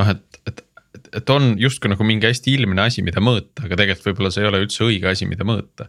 [0.00, 0.66] noh, et, et
[1.14, 4.48] et on justkui nagu mingi hästi ilmne asi, mida mõõta, aga tegelikult võib-olla see ei
[4.50, 5.88] ole üldse õige asi, mida mõõta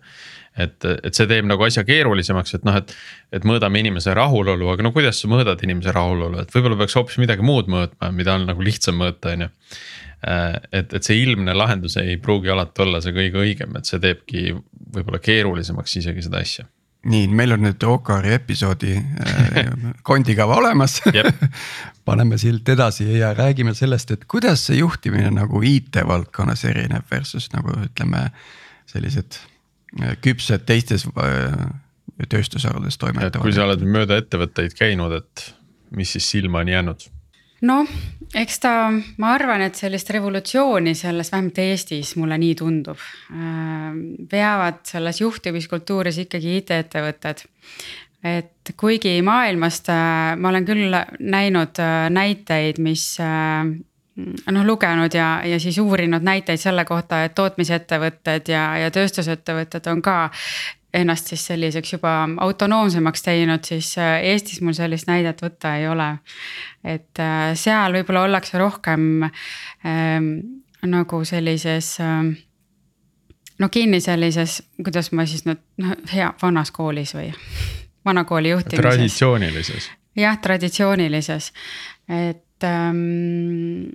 [0.58, 2.94] et, et see teeb nagu asja keerulisemaks, et noh, et,
[3.36, 7.22] et mõõdame inimese rahulolu, aga no kuidas sa mõõdad inimese rahulolu, et võib-olla peaks hoopis
[7.22, 9.52] midagi muud mõõtma, mida on nagu lihtsam mõõta, on ju.
[10.28, 14.02] Äh, et, et see ilmne lahendus ei pruugi alati olla see kõige õigem, et see
[14.04, 14.52] teebki
[14.94, 16.68] võib-olla keerulisemaks isegi seda asja.
[17.10, 19.72] Nii, meil on nüüd OKR-i episoodi äh,
[20.10, 21.00] kondikava olemas.
[22.06, 27.50] Paneme silt edasi ja räägime sellest, et kuidas see juhtimine nagu IT valdkonnas erineb versus
[27.56, 28.28] nagu ütleme
[28.92, 29.40] sellised
[30.24, 31.56] küpsed teistes äh,
[32.30, 33.56] tööstusharudes et kui toimetavad.
[33.56, 35.50] sa oled mööda ettevõtteid käinud, et
[35.98, 37.08] mis siis silma on jäänud?
[37.68, 37.90] noh,
[38.38, 38.74] eks ta,
[39.22, 42.98] ma arvan, et sellist revolutsiooni selles, vähemalt Eestis mulle nii tundub.
[44.32, 47.46] veavad selles juhtimiskultuuris ikkagi IT-ettevõtted.
[48.24, 53.66] et kuigi maailmast äh, ma olen küll näinud äh, näiteid, mis äh,
[54.52, 60.02] noh, lugenud ja, ja siis uurinud näiteid selle kohta, et tootmisettevõtted ja, ja tööstusettevõtted on
[60.06, 60.18] ka
[60.94, 66.18] ennast siis selliseks juba autonoomsemaks teinud, siis Eestis mul sellist näidet võtta ei ole.
[66.84, 67.22] et
[67.56, 70.32] seal võib-olla ollakse rohkem ähm,
[70.84, 72.34] nagu sellises ähm,
[73.62, 77.30] no kinni sellises, kuidas ma siis nüüd noh, hea vanas koolis või
[78.06, 78.82] vanakooli juhtimises.
[78.82, 79.90] traditsioonilises.
[80.18, 81.52] jah, traditsioonilises,
[82.10, 83.90] et ähm,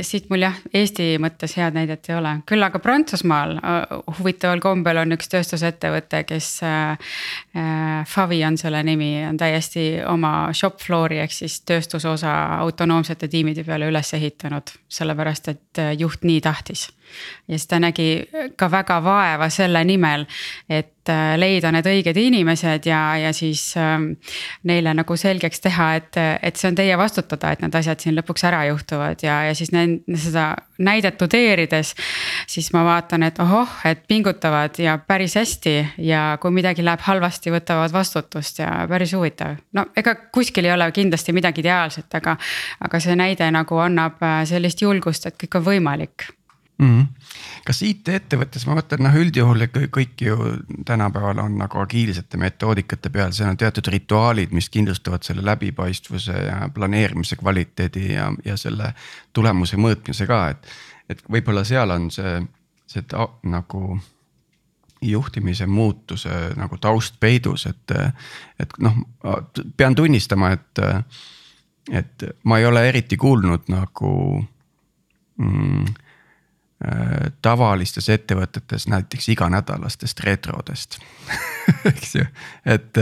[0.00, 5.02] siit mul jah, Eesti mõttes head näidet ei ole, küll aga Prantsusmaal äh, huvitaval kombel
[5.02, 7.10] on üks tööstusettevõte, kes äh,.
[8.06, 13.88] Favi on selle nimi, on täiesti oma shop floor'i ehk siis tööstusosa autonoomsete tiimide peale
[13.90, 16.86] üles ehitanud, sellepärast et juht nii tahtis
[17.48, 18.08] ja siis ta nägi
[18.56, 20.26] ka väga vaeva selle nimel,
[20.68, 24.12] et äh, leida need õiged inimesed ja, ja siis ähm,
[24.68, 28.46] neile nagu selgeks teha, et, et see on teie vastutada, et need asjad siin lõpuks
[28.48, 31.94] ära juhtuvad ja, ja siis nende seda näidet tudeerides.
[32.46, 37.52] siis ma vaatan, et ohoh, et pingutavad ja päris hästi ja kui midagi läheb halvasti,
[37.52, 39.56] võtavad vastutust ja päris huvitav.
[39.72, 42.36] no ega kuskil ei ole kindlasti midagi ideaalset, aga,
[42.80, 46.30] aga see näide nagu annab äh, sellist julgust, et kõik on võimalik
[46.80, 46.86] mm.
[46.86, 47.06] -hmm.
[47.66, 50.36] kas IT-ettevõttes, ma mõtlen noh, üldjuhul kõik ju
[50.86, 56.68] tänapäeval on nagu agiilsete metoodikate peal, seal on teatud rituaalid, mis kindlustavad selle läbipaistvuse ja
[56.74, 58.94] planeerimise kvaliteedi ja, ja selle
[59.32, 60.72] tulemuse mõõtmise ka, et.
[61.10, 62.40] et võib-olla seal on see,
[62.86, 63.98] see ta, nagu
[65.02, 67.92] juhtimise muutuse nagu taust peidus, et,
[68.60, 68.96] et noh,
[69.76, 70.80] pean tunnistama, et,
[71.90, 74.12] et ma ei ole eriti kuulnud nagu
[75.40, 75.84] mm,
[77.42, 80.96] tavalistes ettevõtetes näiteks iganädalastest retrodest
[81.90, 82.24] eks ju,
[82.64, 83.00] et,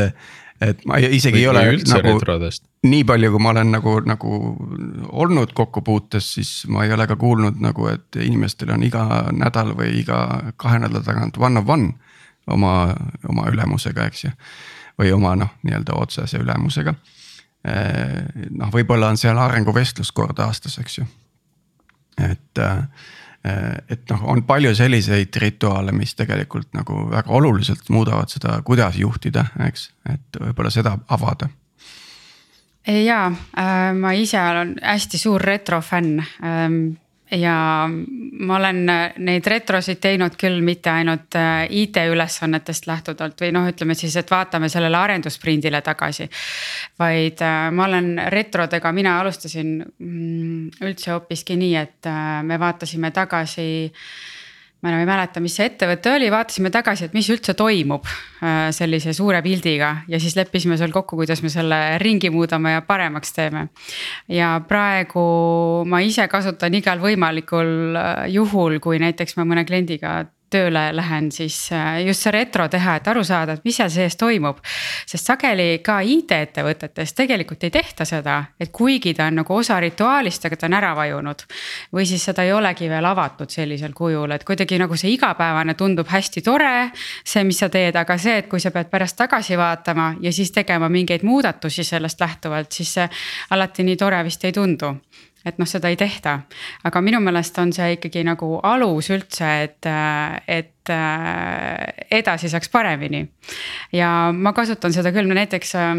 [0.61, 2.65] et ma isegi või, ei ole nagu retrodest.
[2.87, 4.41] nii palju, kui ma olen nagu, nagu
[5.25, 10.01] olnud kokkupuutes, siis ma ei ole ka kuulnud nagu, et inimestel on iga nädal või
[10.03, 10.25] iga
[10.57, 11.93] kahe nädala tagant one of one
[12.51, 12.75] oma,
[13.29, 14.35] oma ülemusega, eks ju.
[14.99, 16.95] või oma noh, nii-öelda otsese ülemusega.
[17.69, 21.07] Äh, noh, võib-olla on seal arenguvestlus kord aastas, eks ju,
[22.19, 22.83] et Äh,
[23.89, 29.47] et noh, on palju selliseid rituaale, mis tegelikult nagu väga oluliselt muudavad seda, kuidas juhtida,
[29.69, 31.51] eks, et võib-olla seda avada.
[32.89, 36.79] Ja äh, ma ise olen hästi suur retrofänn ähm,
[37.31, 37.89] ja
[38.41, 38.81] ma olen
[39.25, 44.71] neid retrosid teinud küll mitte ainult äh, IT-ülesannetest lähtuvalt või noh, ütleme siis, et vaatame
[44.73, 46.29] sellele arendussprindile tagasi.
[46.99, 53.11] vaid äh, ma olen retrodega, mina alustasin mm, üldse hoopiski nii, et äh, me vaatasime
[53.11, 53.69] tagasi
[54.79, 58.69] ma enam ei mäleta, mis see ettevõte oli, vaatasime tagasi, et mis üldse toimub äh,
[58.75, 63.35] sellise suure pildiga ja siis leppisime seal kokku, kuidas me selle ringi muudame ja paremaks
[63.35, 63.69] teeme.
[64.31, 65.27] ja praegu
[65.89, 71.57] ma ise kasutan igal võimalikul äh, juhul, kui näiteks ma mõne kliendiga tööle lähen, siis
[71.73, 74.61] äh, just see retro teha, et aru saada, et mis seal sees toimub.
[75.07, 80.45] sest sageli ka IT-ettevõtetes tegelikult ei tehta seda, et kuigi ta on nagu osa rituaalist,
[80.45, 81.45] aga ta on ära vajunud.
[81.93, 86.09] või siis seda ei olegi veel avatud sellisel kujul, et kuidagi nagu see igapäevane tundub
[86.09, 86.91] hästi tore.
[87.25, 90.53] see, mis sa teed, aga see, et kui sa pead pärast tagasi vaatama ja siis
[90.53, 93.09] tegema mingeid muudatusi sellest lähtuvalt, siis see
[93.51, 94.95] alati nii tore vist ei tundu
[95.49, 96.41] et noh, seda ei tehta.
[96.85, 99.89] aga minu meelest on see ikkagi nagu alus üldse, et,
[100.49, 100.95] et
[102.11, 103.27] edasi saaks paremini.
[103.93, 105.99] ja ma kasutan seda küll, no näiteks äh,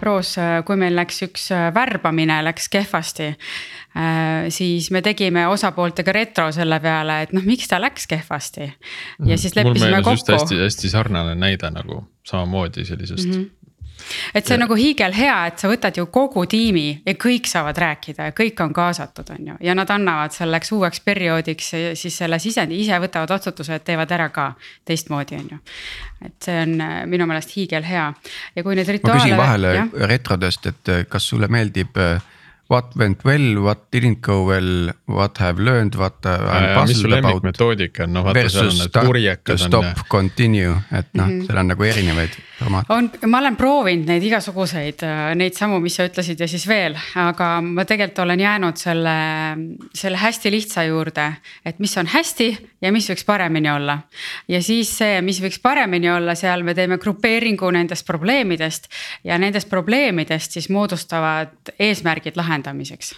[0.00, 0.36] proos,
[0.66, 3.32] kui meil läks üks värbamine läks kehvasti.
[4.54, 8.60] siis me tegime osapooltega retro selle peale, et noh, miks ta läks kehvasti.
[8.62, 8.72] ja
[9.24, 9.36] mhm.
[9.36, 10.32] siis leppisime kokku.
[10.32, 13.32] hästi, hästi sarnane näide nagu samamoodi sellisest mm.
[13.32, 13.57] -hmm
[14.34, 14.64] et see on ja.
[14.64, 18.72] nagu hiigelhea, et sa võtad ju kogu tiimi ja kõik saavad rääkida ja kõik on
[18.76, 23.78] kaasatud, on ju, ja nad annavad selleks uueks perioodiks siis selle sisendi, ise võtavad vastutuse,
[23.78, 24.50] et teevad ära ka
[24.88, 25.60] teistmoodi, on ju.
[26.26, 28.08] et see on äh, minu meelest hiigelhea
[28.56, 29.18] ja kui neid rituaale.
[29.18, 29.86] ma küsin vahele ja?
[30.10, 32.22] retrodest, et äh, kas sulle meeldib äh,
[32.68, 37.02] what went well, what didn't go well, what have learned, what I am mis su
[37.02, 37.24] puzzled about.
[37.24, 41.32] lemmikmetoodika on, noh vaata seal on Versus need start, purjekad on stop, continue, et noh,
[41.46, 42.92] seal on nagu erinevaid formaate.
[42.92, 45.04] on, ma olen proovinud neid igasuguseid,
[45.40, 49.16] neid samu, mis sa ütlesid ja siis veel, aga ma tegelikult olen jäänud selle,
[49.96, 51.28] selle hästi lihtsa juurde.
[51.64, 52.50] et mis on hästi
[52.80, 53.98] ja mis võiks paremini olla.
[54.48, 58.88] ja siis see, mis võiks paremini olla, seal me teeme grupeeringu nendest probleemidest.
[59.24, 63.14] ja nendest probleemidest siis moodustavad eesmärgid lahendamiseks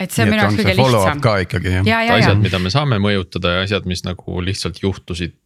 [0.00, 1.22] et see on minu jaoks kõige lihtsam.
[1.24, 1.86] ka ikkagi jah.
[1.86, 2.42] ja, ja, asjad, ja.
[2.42, 5.36] mida me saame mõjutada ja asjad, mis nagu lihtsalt juhtusid,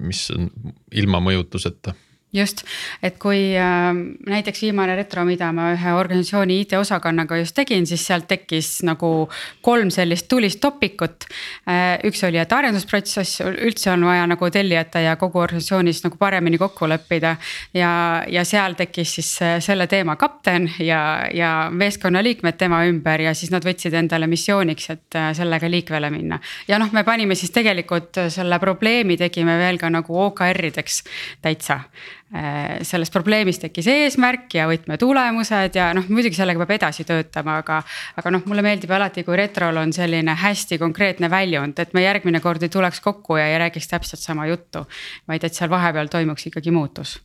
[0.00, 0.50] mis on
[0.92, 1.94] ilma mõjutuseta
[2.32, 2.62] just,
[3.02, 3.88] et kui äh,
[4.28, 9.28] näiteks viimane retro, mida ma ühe organisatsiooni IT-osakonnaga just tegin, siis sealt tekkis nagu
[9.64, 11.24] kolm sellist tulist topikut
[11.68, 11.96] äh,.
[12.04, 16.88] üks oli, et arendusprotsess üldse on vaja nagu tellijate ja kogu organisatsioonis nagu paremini kokku
[16.88, 17.36] leppida.
[17.74, 17.90] ja,
[18.28, 19.32] ja seal tekkis siis
[19.64, 21.00] selle teema kapten ja,
[21.32, 26.40] ja meeskonnaliikmed tema ümber ja siis nad võtsid endale missiooniks, et äh, sellega liikvele minna.
[26.68, 31.02] ja noh, me panime siis tegelikult selle probleemi tegime veel ka nagu OKR-ideks
[31.40, 31.80] täitsa
[32.28, 37.78] Äh, sellest probleemist tekkis eesmärk ja võtmetulemused ja noh, muidugi sellega peab edasi töötama, aga.
[38.20, 42.42] aga noh, mulle meeldib alati, kui retrol on selline hästi konkreetne väljund, et me järgmine
[42.44, 44.84] kord ei tuleks kokku ja ei räägiks täpselt sama juttu.
[45.24, 47.16] vaid et seal vahepeal toimuks ikkagi muutus.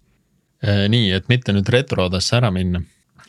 [0.64, 2.86] Äh, nii, et mitte nüüd retrodesse ära minna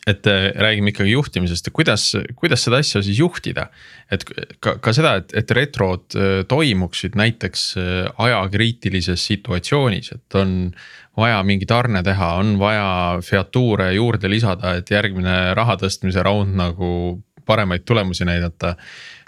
[0.07, 3.67] et äh, räägime ikkagi juhtimisest ja kuidas, kuidas seda asja siis juhtida.
[4.11, 4.23] et
[4.61, 6.15] ka, ka seda, et, et retrod
[6.47, 7.73] toimuksid näiteks
[8.15, 10.69] ajakriitilises situatsioonis, et on
[11.17, 16.89] vaja mingi tarne teha, on vaja featuure juurde lisada, et järgmine raha tõstmise round nagu
[17.45, 18.75] paremaid tulemusi näidata.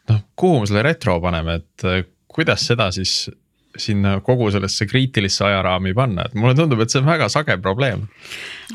[0.10, 3.30] noh, kuhu me selle retro paneme, et äh, kuidas seda siis
[3.78, 8.08] sinna kogu sellesse kriitilisse ajaraami panna, et mulle tundub, et see on väga sage probleem.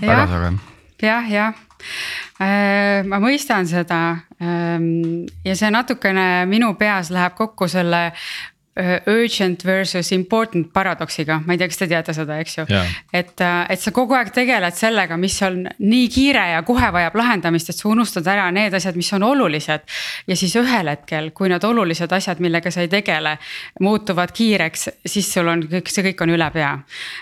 [0.01, 0.53] väga sage.
[1.03, 1.55] jah, jah
[2.39, 4.01] äh, ma mõistan seda
[4.43, 8.11] ähm, ja see natukene minu peas läheb kokku selle
[9.07, 12.65] urgent versus important paradoksiga, ma ei tea, kas te teate seda, eks ju.
[13.13, 17.19] et, äh, et sa kogu aeg tegeled sellega, mis on nii kiire ja kohe vajab
[17.21, 19.85] lahendamist, et sa unustad ära need asjad, mis on olulised.
[20.27, 23.35] ja siis ühel hetkel, kui need olulised asjad, millega sa ei tegele,
[23.85, 26.73] muutuvad kiireks, siis sul on kõik, see kõik on üle pea.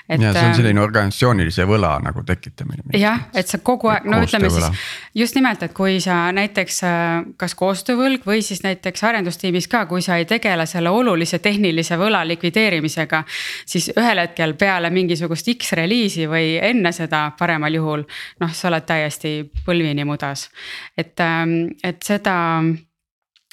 [0.06, 2.86] ja see on ähm, selline organisatsioonilise võla nagu tekitamine.
[2.94, 4.70] jah, et sa kogu aeg, no ütleme siis
[5.18, 10.06] just nimelt, et kui sa näiteks äh, kas koostöövõlg või siis näiteks arendustiimis ka, kui
[10.06, 13.24] sa ei tegele selle olulise tehnilise võla likvideerimisega.
[13.66, 18.04] siis ühel hetkel peale mingisugust X-reliisi või enne seda paremal juhul,
[18.40, 19.34] noh, sa oled täiesti
[19.66, 20.48] põlvini mudas.
[20.96, 22.36] et, ähm, et seda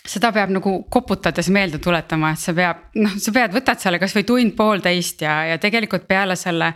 [0.08, 4.24] seda peab nagu koputades meelde tuletama, et sa peab, noh, sa pead, võtad selle kasvõi
[4.28, 6.74] tund-poolteist ja, ja tegelikult peale selle.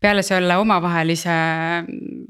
[0.00, 1.36] peale selle omavahelise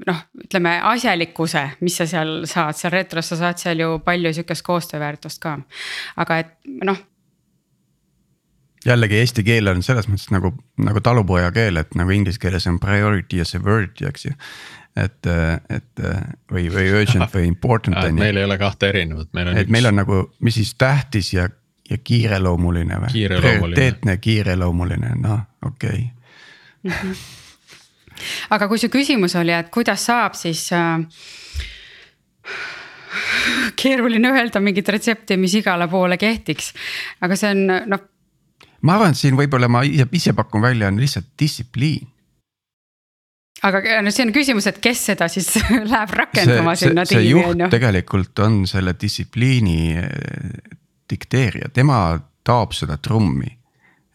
[0.07, 4.65] noh, ütleme asjalikkuse, mis sa seal saad, seal retros sa saad seal ju palju sihukest
[4.65, 5.57] koostööväärtust ka.
[6.21, 6.53] aga et
[6.85, 7.01] noh,
[8.85, 12.79] jällegi eesti keel on selles mõttes nagu, nagu talupoja keel, et nagu inglise keeles on
[12.83, 14.33] priority ja severity, eks ju.
[14.99, 15.29] et,
[15.73, 16.03] et
[16.51, 18.19] või, või urgent või important on ju.
[18.19, 19.75] meil ei ole kahte erinevat, meil on et üks.
[19.77, 21.47] meil on nagu, mis siis tähtis ja,
[21.89, 23.27] ja kiireloomuline või?
[23.37, 26.09] prioriteetne, kiireloomuline, noh, okei
[26.83, 26.91] okay.
[26.91, 27.23] -hmm.
[28.57, 30.99] aga kui su küsimus oli, et kuidas saab, siis äh,
[33.75, 36.73] keeruline öelda mingit retsepti, mis igale poole kehtiks.
[37.21, 38.09] aga see on noh,
[38.83, 42.09] ma arvan, et siin võib-olla ma ise, ise pakun välja, on lihtsalt distsipliin.
[43.63, 45.53] aga no see on küsimus, et kes seda siis
[45.93, 47.71] läheb rakendama see, sinna tiimi on ju.
[47.71, 50.77] tegelikult on selle distsipliini eh,
[51.09, 53.57] dikteerija, tema taob seda trummi.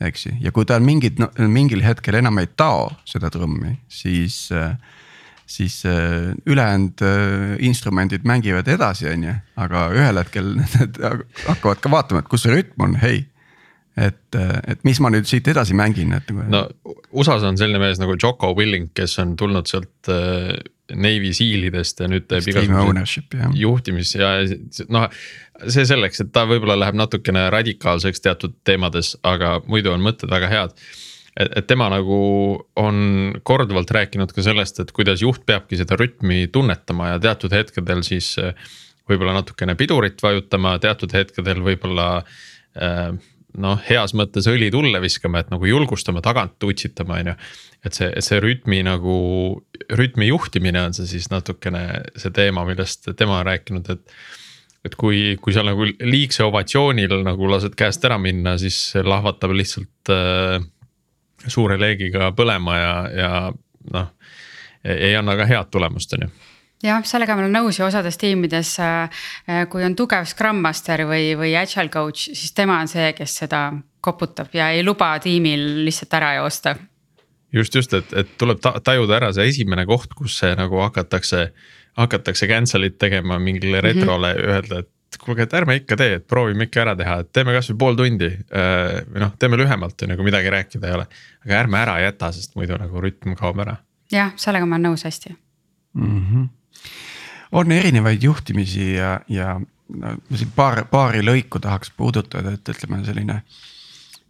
[0.04, 4.46] eks ju, ja kui ta mingid no, mingil hetkel enam ei tao seda trummi, siis
[4.52, 4.76] äh,
[5.48, 7.00] siis äh, ülejäänud
[7.64, 10.52] instrumendid mängivad edasi, on ju, aga ühel hetkel
[11.48, 13.24] hakkavad ka vaatama, et kus see rütm on, hei
[13.98, 16.30] et, et mis ma nüüd siit edasi mängin, et.
[16.50, 16.66] No
[17.12, 20.52] USA-s on selline mees nagu Jocko Willing, kes on tulnud sealt äh,
[20.96, 24.30] Navy Sealidest ja nüüd teeb igasuguseid juhtimis ja
[24.92, 25.08] noh.
[25.68, 30.48] see selleks, et ta võib-olla läheb natukene radikaalseks teatud teemades, aga muidu on mõtted väga
[30.52, 30.76] head.
[31.36, 32.18] et, et tema nagu
[32.80, 33.00] on
[33.42, 38.36] korduvalt rääkinud ka sellest, et kuidas juht peabki seda rütmi tunnetama ja teatud hetkedel siis
[38.40, 38.54] äh,
[39.08, 42.08] võib-olla natukene pidurit vajutama, teatud hetkedel võib-olla
[42.76, 43.12] äh,
[43.60, 47.36] noh, heas mõttes õli tulle viskama, et nagu julgustama, tagant utsitama, on ju.
[47.86, 49.18] et see, et see rütmi nagu,
[49.98, 51.84] rütmi juhtimine on see siis natukene
[52.16, 54.18] see teema, millest tema on rääkinud, et.
[54.86, 60.12] et kui, kui sa nagu liigse ovatsioonil nagu lased käest ära minna, siis lahvatab lihtsalt
[60.14, 60.62] äh,
[61.46, 63.32] suure leegiga põlema ja, ja
[63.92, 64.12] noh.
[64.84, 66.30] ei anna ka head tulemust, on ju
[66.82, 68.74] jah, sellega ma olen nõus ja osades tiimides,
[69.70, 73.62] kui on tugev Scrum Master või, või agile coach, siis tema on see, kes seda
[74.04, 76.76] koputab ja ei luba tiimil lihtsalt ära joosta.
[77.52, 81.48] just, just, et, et tuleb tajuda ära see esimene koht, kus see nagu hakatakse,
[81.98, 83.86] hakatakse cancel'it tegema mingile mhm.
[83.86, 84.54] retrole mm, -hmm.
[84.54, 87.78] öelda, et kuulge, et ärme ikka tee, et proovime ikka ära teha, et teeme kasvõi
[87.80, 88.28] pool tundi.
[88.28, 91.06] Äh, või noh, teeme lühemalt, on ju, kui midagi rääkida ei ole.
[91.44, 93.76] aga ärme ära jäta, sest muidu nagu rütm kaob ära.
[94.12, 95.34] jah, sellega ma olen nõus hästi
[95.94, 96.20] mm.
[96.20, 96.48] -hmm.
[97.52, 99.56] On erinevaid juhtimisi ja, ja
[99.88, 103.42] no ma siin paar, paari lõiku tahaks puudutada, et ütleme selline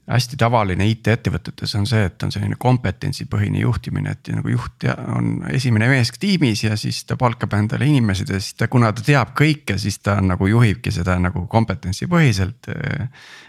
[0.09, 5.91] hästi tavaline IT-ettevõtetes on see, et on selline kompetentsipõhine juhtimine, et nagu juht on esimene
[5.91, 9.77] mees tiimis ja siis ta palkab endale inimesed ja siis ta, kuna ta teab kõike,
[9.79, 12.73] siis ta nagu juhibki seda nagu kompetentsipõhiselt.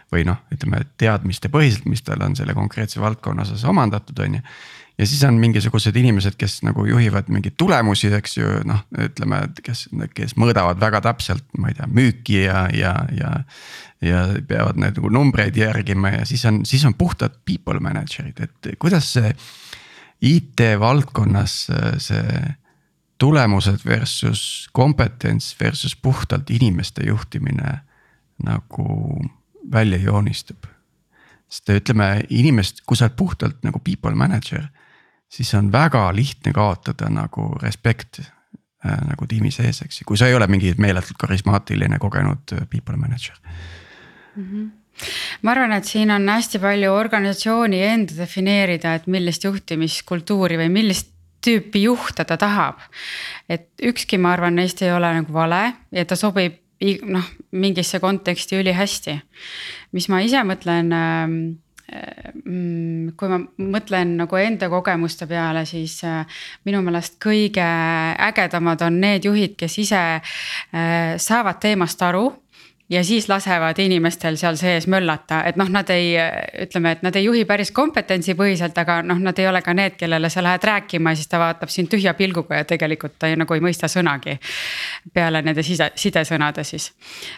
[0.09, 4.41] või noh, ütleme teadmiste põhiselt, mis tal on selle konkreetse valdkonna osas omandatud, on ju
[4.99, 9.85] ja siis on mingisugused inimesed, kes nagu juhivad mingeid tulemusi, eks ju, noh, ütleme, kes,
[10.15, 13.31] kes mõõdavad väga täpselt, ma ei tea, müüki ja, ja, ja.
[14.03, 18.71] ja peavad need nagu numbreid järgima ja siis on, siis on puhtad people manager'id, et
[18.79, 19.31] kuidas see
[20.29, 21.53] IT valdkonnas
[22.03, 22.41] see
[23.19, 24.41] tulemused versus
[24.75, 27.77] kompetents versus puhtalt inimeste juhtimine
[28.43, 28.89] nagu
[29.71, 30.67] välja joonistub
[31.49, 34.67] sest ütleme inimest, kui sa oled puhtalt nagu people manager,
[35.30, 40.27] siis on väga lihtne kaotada nagu respekt äh, nagu tiimi sees, eks ju, kui sa
[40.27, 43.36] ei ole mingi meeletult karismaatiline kogenud äh, people manager
[44.36, 44.43] mm.
[44.51, 44.67] -hmm
[45.41, 51.13] ma arvan, et siin on hästi palju organisatsiooni enda defineerida, et millist juhtimiskultuuri või millist
[51.45, 52.80] tüüpi juhte ta tahab.
[53.49, 56.59] et ükski, ma arvan, neist ei ole nagu vale ja ta sobib
[57.05, 59.21] noh, mingisse konteksti ülihästi.
[59.91, 61.55] mis ma ise mõtlen äh, Mm,
[61.89, 63.39] kui ma
[63.73, 67.65] mõtlen nagu enda kogemuste peale, siis äh, minu meelest kõige
[68.29, 72.27] ägedamad on need juhid, kes ise äh, saavad teemast aru
[72.89, 76.15] ja siis lasevad inimestel seal sees möllata, et noh, nad ei,
[76.63, 80.29] ütleme, et nad ei juhi päris kompetentsipõhiselt, aga noh, nad ei ole ka need, kellele
[80.33, 83.53] sa lähed rääkima ja siis ta vaatab sind tühja pilguga ja tegelikult ta ei, nagu
[83.53, 84.39] ei mõista sõnagi.
[85.13, 86.91] peale nende side, sidesõnade siis,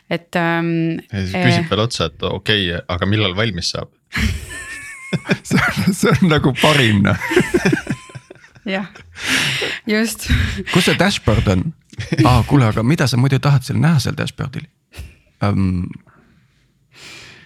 [0.10, 1.02] et ähm,.
[1.12, 3.92] ja siis küsib eh, veel otsa, et okei okay,, aga millal valmis saab
[5.48, 7.20] see on, see on nagu parim noh
[8.66, 8.88] jah,
[9.88, 10.30] just.
[10.72, 11.72] kus see dashboard on?
[12.24, 14.70] aa ah,, kuule, aga mida sa muidu tahad seal näha seal dashboard'il
[15.42, 15.90] um,?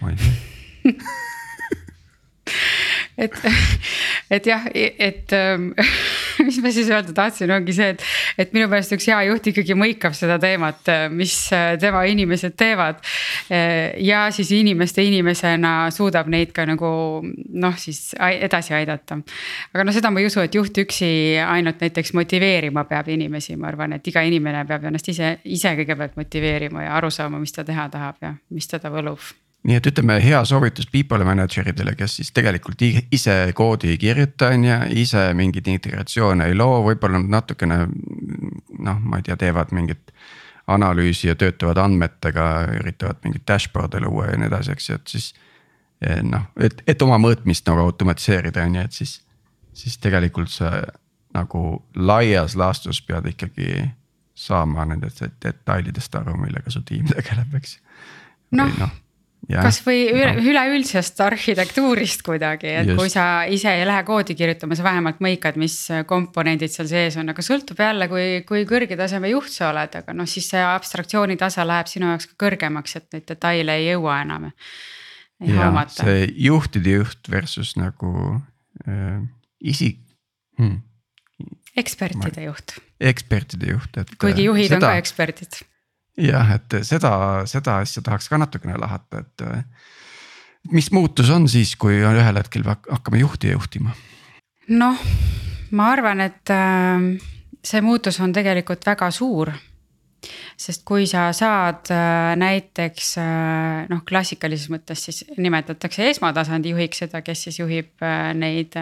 [0.02, 0.34] ma ei tea
[3.18, 3.32] et,
[4.30, 5.74] et jah, et ähm,
[6.48, 8.04] mis ma siis öelda tahtsin, ongi see, et,
[8.42, 13.02] et minu meelest üks hea juht ikkagi mõikab seda teemat, mis äh, tema inimesed teevad.
[13.50, 16.90] Äh, ja siis inimeste inimesena suudab neid ka nagu
[17.24, 19.20] noh, siis edasi aidata.
[19.74, 21.10] aga no seda ma ei usu, et juht üksi
[21.46, 26.20] ainult näiteks motiveerima peab inimesi, ma arvan, et iga inimene peab ennast ise, ise kõigepealt
[26.20, 29.22] motiveerima ja aru saama, mis ta teha tahab ja mis teda võlub
[29.66, 34.52] nii et ütleme, hea soovitus people manager idele, kes siis tegelikult ise koodi ei kirjuta,
[34.54, 37.80] on ju, ise mingeid integratsioone ei loo, võib-olla nad natukene.
[38.86, 40.14] noh, ma ei tea, teevad mingit
[40.68, 42.46] analüüsi ja töötavad andmetega,
[42.80, 45.34] üritavad mingeid dashboard'e luua ja nii edasi, eks ju, et siis.
[46.04, 49.14] Eh, noh, et, et oma mõõtmist nagu automatiseerida, on ju, et siis,
[49.74, 50.74] siis tegelikult sa
[51.34, 51.62] nagu
[51.96, 53.86] laias laastus pead ikkagi
[54.36, 57.80] saama nendest detailidest aru, millega su tiim tegeleb, eks.
[58.52, 58.92] noh no
[59.50, 62.98] kasvõi üle, üleüldisest arhitektuurist kuidagi, et Just.
[63.00, 65.76] kui sa ise ei lähe koodi kirjutama, sa vähemalt mõikad, mis
[66.10, 70.16] komponendid seal sees on, aga sõltub jälle, kui, kui kõrge taseme juht sa oled, aga
[70.18, 74.18] noh, siis see abstraktsiooni tase läheb sinu jaoks ka kõrgemaks, et neid detaile ei jõua
[74.26, 74.50] enam.
[75.94, 78.40] see juhtide juht versus nagu
[78.88, 79.22] äh,
[79.60, 80.02] isik
[80.58, 80.82] hmm..
[81.78, 82.78] ekspertide juht.
[83.00, 84.18] ekspertide juht, et.
[84.18, 84.82] kuigi juhid seda...
[84.82, 85.62] on ka eksperdid
[86.18, 87.12] jah, et seda,
[87.50, 89.46] seda asja tahaks ka natukene lahata, et.
[90.72, 93.96] mis muutus on siis, kui ühel hetkel hakkame juhti juhtima?
[94.74, 95.00] noh,
[95.72, 97.08] ma arvan, et äh,
[97.66, 99.52] see muutus on tegelikult väga suur
[100.58, 107.22] sest kui sa saad äh, näiteks äh, noh, klassikalises mõttes siis nimetatakse esmatasandi juhiks seda,
[107.22, 108.74] kes siis juhib neid.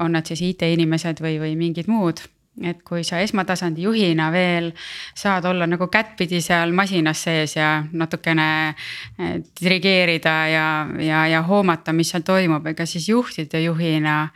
[0.00, 2.22] on nad siis IT-inimesed või, või mingid muud
[2.60, 4.72] et kui sa esmatasandi juhina veel
[5.16, 10.66] saad olla nagu kättpidi seal masinas sees ja natukene eh, dirigeerida ja,
[11.00, 14.26] ja, ja hoomata, mis seal toimub, ega siis juhtide juhina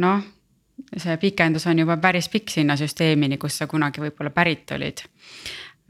[0.00, 0.22] noh
[0.96, 5.04] see pikendus on juba päris pikk sinna süsteemini, kust sa kunagi võib-olla pärit olid.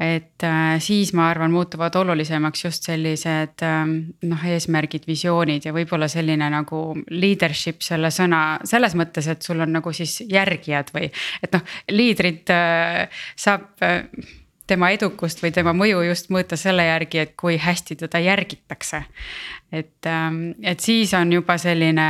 [0.01, 3.93] Et äh, siis ma arvan, muutuvad olulisemaks just sellised ähm,
[4.27, 6.81] noh, eesmärgid, visioonid ja võib-olla selline nagu
[7.15, 11.63] leadership selle sõna selles mõttes, et sul on nagu siis järgijad või et noh,
[11.95, 13.07] liidrit äh,
[13.39, 14.03] saab äh,
[14.67, 19.05] tema edukust või tema mõju just mõõta selle järgi, et kui hästi teda järgitakse.
[19.73, 22.07] et, ähm, et siis on juba selline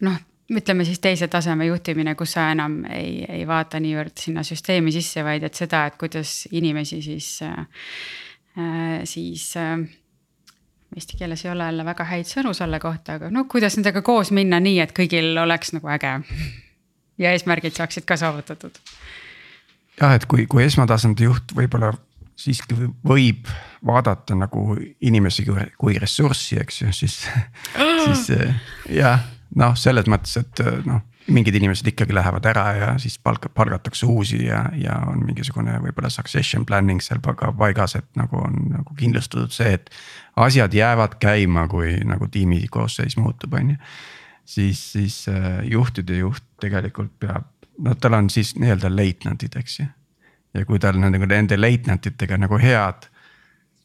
[0.00, 0.22] noh
[0.52, 5.24] ütleme siis teise taseme juhtimine, kus sa enam ei, ei vaata niivõrd sinna süsteemi sisse,
[5.24, 7.66] vaid et seda, et kuidas inimesi siis äh,,
[9.08, 9.78] siis äh,
[10.94, 14.30] eesti keeles ei ole jälle väga häid sõnu selle kohta, aga no kuidas nendega koos
[14.36, 16.14] minna nii, et kõigil oleks nagu äge.
[17.18, 18.78] ja eesmärgid saaksid ka saavutatud.
[20.00, 21.94] jah, et kui, kui esmatasandi juht võib-olla
[22.36, 22.76] siiski
[23.06, 23.48] võib
[23.86, 27.20] vaadata nagu inimesi kui, kui ressurssi, eks ju, siis
[28.04, 28.28] siis
[28.90, 29.22] jah
[29.60, 31.02] noh, selles mõttes, et äh, noh,
[31.32, 36.10] mingid inimesed ikkagi lähevad ära ja siis palka, palgatakse uusi ja, ja on mingisugune võib-olla
[36.12, 39.90] succession planning seal paigas, et nagu on nagu kindlustatud see, et.
[40.36, 43.76] asjad jäävad käima, kui nagu tiimi koosseis muutub, on ju.
[44.44, 47.48] siis, siis äh, juhtide juht tegelikult peab,
[47.78, 49.88] no tal on siis nii-öelda leitnantid, eks ju.
[50.54, 53.08] ja kui tal nende, nende leitnantidega nagu head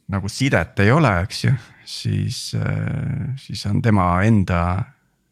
[0.10, 1.52] nagu sidet ei ole, eks ju,
[1.86, 4.62] siis, äh, siis on tema enda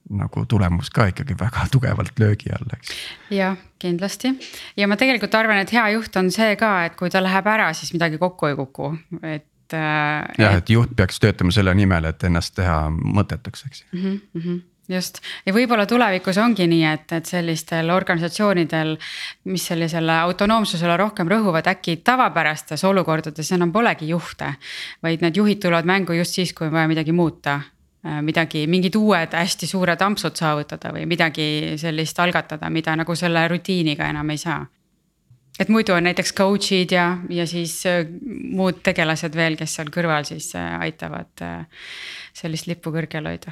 [0.10, 2.96] nagu tulemus ka ikkagi väga tugevalt löögi all, eks.
[3.34, 4.34] jah, kindlasti
[4.78, 7.70] ja ma tegelikult arvan, et hea juht on see ka, et kui ta läheb ära,
[7.78, 9.52] siis midagi kokku ei kuku, et.
[9.76, 14.02] Äh, jah, et juht peaks töötama selle nimel, et ennast teha mõttetuks, eks mm.
[14.02, 18.96] -hmm, mm -hmm just ja võib-olla tulevikus ongi nii, et, et sellistel organisatsioonidel,
[19.52, 24.54] mis sellisele autonoomsusele rohkem rõhuvad, äkki tavapärastes olukordades enam polegi juhte.
[25.04, 27.60] vaid need juhid tulevad mängu just siis, kui on vaja midagi muuta
[28.04, 34.10] midagi, mingid uued hästi suured ampsud saavutada või midagi sellist algatada, mida nagu selle rutiiniga
[34.12, 34.66] enam ei saa.
[35.60, 40.28] et muidu on näiteks coach'id ja, ja siis äh, muud tegelased veel, kes seal kõrval
[40.30, 41.44] siis äh, aitavad
[42.34, 43.52] sellist lippu kõrgel hoida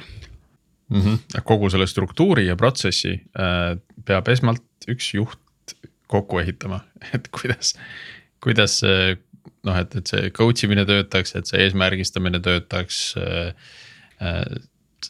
[0.88, 1.00] mm.
[1.00, 1.42] -hmm.
[1.42, 3.74] kogu selle struktuuri ja protsessi äh,
[4.04, 5.74] peab esmalt üks juht
[6.06, 6.84] kokku ehitama,
[7.14, 7.74] et kuidas,
[8.40, 13.85] kuidas noh, et, et see coach imine töötaks, et see eesmärgistamine töötaks äh, Äh,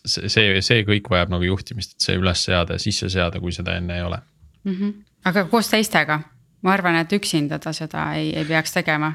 [0.05, 3.55] see, see, see kõik vajab nagu juhtimist, et see üles seada ja sisse seada, kui
[3.55, 4.19] seda enne ei ole
[4.65, 4.73] mm.
[4.73, 4.95] -hmm.
[5.31, 6.21] aga koos teistega,
[6.67, 9.15] ma arvan, et üksinda ta seda ei, ei peaks tegema.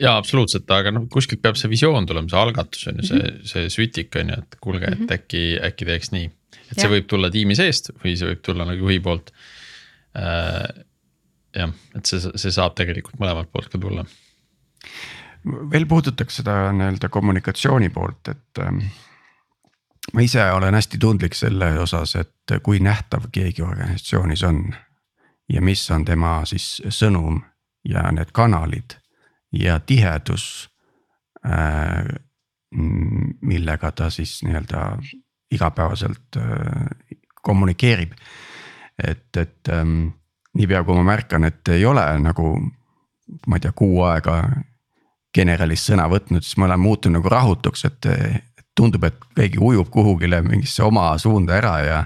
[0.00, 3.36] ja absoluutselt, aga noh, kuskilt peab see visioon tulema, see algatus on ju see mm,
[3.36, 3.52] -hmm.
[3.52, 5.14] see sütik on ju, et kuulge, et mm -hmm.
[5.14, 6.30] äkki, äkki teeks nii.
[6.70, 6.94] et see ja.
[6.96, 9.32] võib tulla tiimi seest või see võib tulla nagu juhi poolt
[10.16, 10.84] äh,.
[11.56, 14.04] jah, et see, see saab tegelikult mõlemalt poolt ka tulla.
[15.72, 18.80] veel puudutaks seda nii-öelda kommunikatsiooni poolt, et ähm,
[20.14, 24.74] ma ise olen hästi tundlik selle osas, et kui nähtav keegi organisatsioonis on.
[25.48, 27.40] ja mis on tema siis sõnum
[27.84, 28.98] ja need kanalid
[29.52, 30.70] ja tihedus
[31.46, 32.04] äh,.
[33.40, 34.98] millega ta siis nii-öelda
[35.50, 36.86] igapäevaselt äh,
[37.42, 38.12] kommunikeerib.
[39.04, 40.08] et, et ähm,
[40.54, 42.56] niipea kui ma märkan, et ei ole nagu
[43.46, 44.40] ma ei tea, kuu aega
[45.34, 48.08] generalis sõna võtnud, siis ma olen muutunud nagu rahutuks, et,
[48.76, 52.00] tundub, et keegi ujub kuhugile mingisse oma suunda ära ja.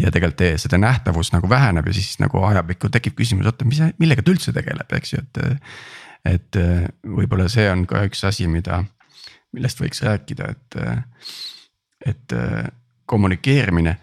[0.00, 4.24] ja tegelikult seda nähtavus nagu väheneb ja siis nagu ajapikku tekib küsimus, oota, mis, millega
[4.24, 5.62] ta üldse tegeleb, eks ju, et.
[6.28, 6.58] et
[7.02, 8.84] võib-olla see on ka üks asi, mida,
[9.52, 10.76] millest võiks rääkida, et,
[12.06, 12.34] et
[13.10, 13.96] kommunikeerimine,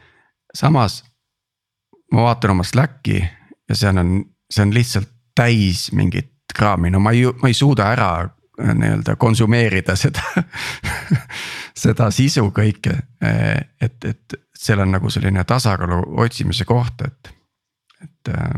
[0.53, 1.03] samas.
[2.11, 3.21] ma vaatan oma Slacki
[3.69, 7.87] ja seal on, see on lihtsalt täis mingit kraami, no ma ei, ma ei suuda
[7.93, 8.11] ära
[8.59, 10.23] nii-öelda konsumeerida seda
[11.79, 12.95] seda sisu kõike.
[13.81, 17.33] et, et seal on nagu selline tasakaalu otsimise koht, et,
[18.03, 18.53] et äh,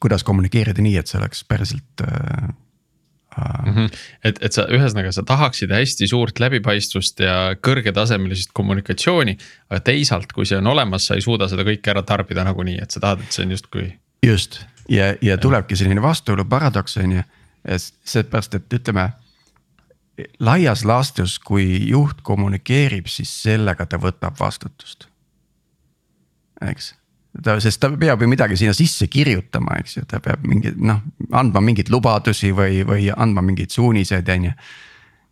[0.00, 2.50] kuidas kommunikeerida nii, et see oleks päriselt äh,.
[3.40, 3.98] Mm -hmm.
[4.24, 9.36] et, et sa ühesõnaga, sa tahaksid hästi suurt läbipaistvust ja kõrgetasemelist kommunikatsiooni.
[9.70, 12.90] aga teisalt, kui see on olemas, sa ei suuda seda kõike ära tarbida nagunii, et
[12.90, 13.86] sa tahad, et see on justkui.
[14.26, 17.22] just ja, ja tulebki selline vastuolu paradoks on ju
[18.04, 19.10] seepärast, et ütleme
[20.40, 25.08] laias laastus, kui juht kommunikeerib, siis sellega ta võtab vastutust.
[26.60, 26.92] eks,
[27.42, 31.02] ta, sest ta peab ju midagi sinna sisse kirjutama, eks ju, ta peab mingi noh,
[31.32, 34.56] andma mingeid lubadusi või, või andma mingeid suuniseid, on ju.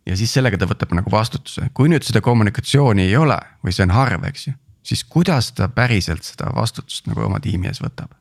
[0.09, 3.85] ja siis sellega ta võtab nagu vastutuse, kui nüüd seda kommunikatsiooni ei ole või see
[3.85, 4.55] on harv, eks ju.
[4.83, 8.15] siis kuidas ta päriselt seda vastutust nagu oma tiimi ees võtab?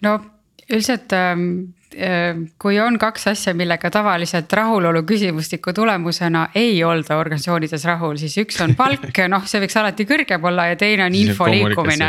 [0.00, 0.18] no
[0.72, 1.48] üldiselt ähm
[1.96, 8.36] Ehm, kui on kaks asja, millega tavaliselt rahulolu küsimustiku tulemusena ei olda organisatsioonides rahul, siis
[8.40, 12.08] üks on palk, noh, see võiks alati kõrgem olla ja teine on info liikumine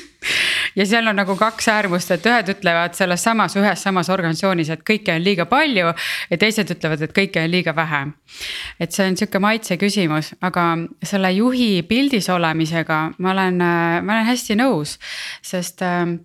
[0.78, 4.86] ja seal on nagu kaks äärmust, et ühed ütlevad selles samas ühes samas organisatsioonis, et
[4.88, 8.06] kõike on liiga palju ja teised ütlevad, et kõike on liiga vähe.
[8.80, 10.70] et see on sihuke maitse küsimus, aga
[11.04, 14.96] selle juhi pildis olemisega ma olen, ma olen hästi nõus,
[15.44, 16.16] sest Äh,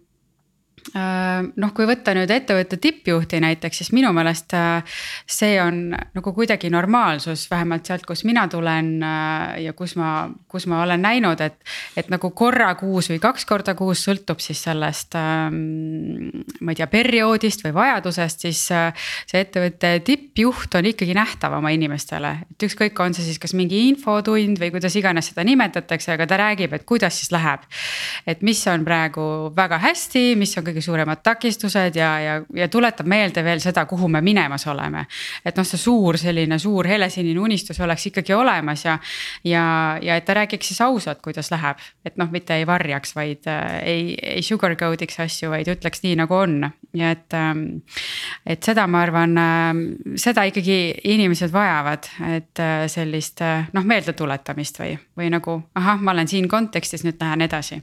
[0.94, 6.70] noh, kui võtta nüüd ettevõtte tippjuhti näiteks, siis minu meelest äh, see on nagu kuidagi
[6.70, 11.58] normaalsus, vähemalt sealt, kust mina tulen äh, ja kus ma, kus ma olen näinud, et.
[11.98, 16.88] et nagu korra kuus või kaks korda kuus sõltub siis sellest, ähm, ma ei tea,
[16.92, 22.36] perioodist või vajadusest, siis see ettevõtte tippjuht on ikkagi nähtav oma inimestele.
[22.52, 26.40] et ükskõik, on see siis kas mingi infotund või kuidas iganes seda nimetatakse, aga ta
[26.42, 27.66] räägib, et kuidas siis läheb.
[28.28, 32.68] et mis on praegu väga hästi, mis on kõige kõige suuremad takistused ja, ja, ja
[32.72, 35.06] tuletab meelde veel seda, kuhu me minemas oleme.
[35.46, 38.98] et noh, see suur selline suur helesinine unistus oleks ikkagi olemas ja,
[39.44, 39.66] ja,
[40.02, 41.80] ja et ta räägiks siis ausalt, kuidas läheb.
[42.06, 46.16] et noh, mitte ei varjaks, vaid äh, ei, ei sugarcoat iks asju, vaid ütleks nii,
[46.20, 47.66] nagu on ja et ähm,.
[48.46, 49.72] et seda, ma arvan äh,,
[50.20, 56.16] seda ikkagi inimesed vajavad, et äh, sellist äh, noh, meeldetuletamist või, või nagu ahah, ma
[56.16, 57.82] olen siin kontekstis, nüüd lähen edasi.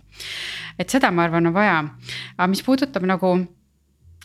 [0.78, 1.82] Et seda, ma arvan, on vaja,
[2.36, 3.32] aga mis puudutab nagu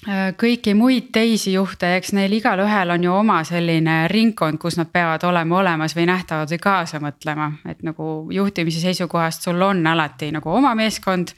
[0.07, 4.91] äh, kõiki muid teisi juhte, eks neil igalühel on ju oma selline ringkond, kus nad
[4.93, 10.31] peavad olema olemas või nähtavad või kaasa mõtlema, et nagu juhtimise seisukohast sul on alati
[10.35, 11.35] nagu oma meeskond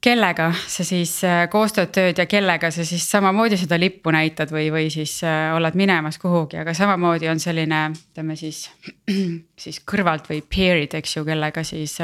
[0.00, 4.68] kellega sa siis äh, koostööd tööd ja kellega sa siis samamoodi seda lippu näitad või,
[4.74, 8.68] või siis äh, oled minemas kuhugi, aga samamoodi on selline, ütleme siis.
[9.58, 11.96] siis kõrvalt või peer'id, eks ju, kellega siis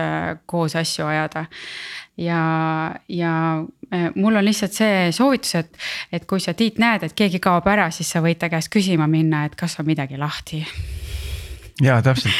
[0.51, 1.45] koos asju ajada
[2.17, 3.65] ja, ja
[3.95, 5.79] äh, mul on lihtsalt see soovitus, et,
[6.13, 9.09] et kui sa Tiit näed, et keegi kaob ära, siis sa võid ta käest küsima
[9.11, 10.65] minna, et kas on midagi lahti
[11.83, 12.35] ja täpselt,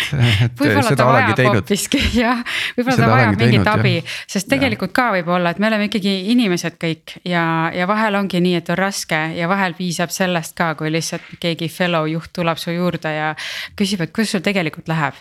[0.45, 1.59] et seda olengi teinud.
[1.59, 2.43] hoopiski jah,
[2.77, 3.95] võib-olla ta vajab mingit abi,
[4.31, 4.97] sest tegelikult ja.
[4.99, 8.79] ka võib-olla, et me oleme ikkagi inimesed kõik ja, ja vahel ongi nii, et on
[8.79, 13.33] raske ja vahel piisab sellest ka, kui lihtsalt keegi fellow juht tuleb su juurde ja
[13.79, 15.19] küsib, et kuidas sul tegelikult läheb.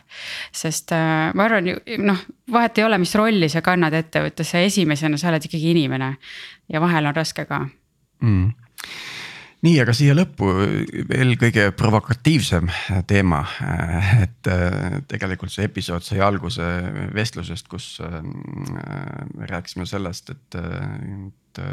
[0.54, 1.74] sest äh, ma arvan
[2.06, 2.22] noh,
[2.54, 6.14] vahet ei ole, mis rolli sa kannad ettevõttesse, esimesena sa oled ikkagi inimene
[6.70, 7.66] ja vahel on raske ka
[8.22, 8.54] mm
[9.64, 10.50] nii, aga siia lõppu
[11.10, 12.68] veel kõige provokatiivsem
[13.10, 13.44] teema,
[14.26, 16.68] et äh, tegelikult see episood sai alguse
[17.16, 21.64] vestlusest, kus äh, me rääkisime sellest, et, et,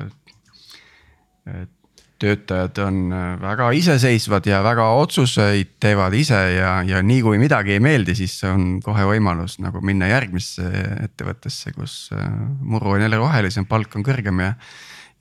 [1.51, 1.77] et
[2.21, 7.83] töötajad on väga iseseisvad ja väga otsuseid teevad ise ja, ja nii kui midagi ei
[7.83, 10.67] meeldi, siis on kohe võimalus nagu minna järgmisse
[11.07, 12.29] ettevõttesse, kus äh,
[12.61, 14.55] muru on jälle rohelisem, palk on kõrgem ja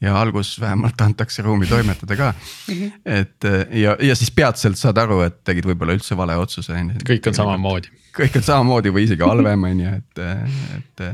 [0.02, 2.34] ja alguses vähemalt antakse ruumi toimetada ka.
[2.68, 2.92] -hmm.
[3.06, 7.06] et ja, ja siis peatselt saad aru, et tegid võib-olla üldse vale otsuse on ju.
[7.14, 7.92] kõik on samamoodi.
[8.20, 10.24] kõik on samamoodi või isegi halvem on ju, et,
[10.78, 11.08] et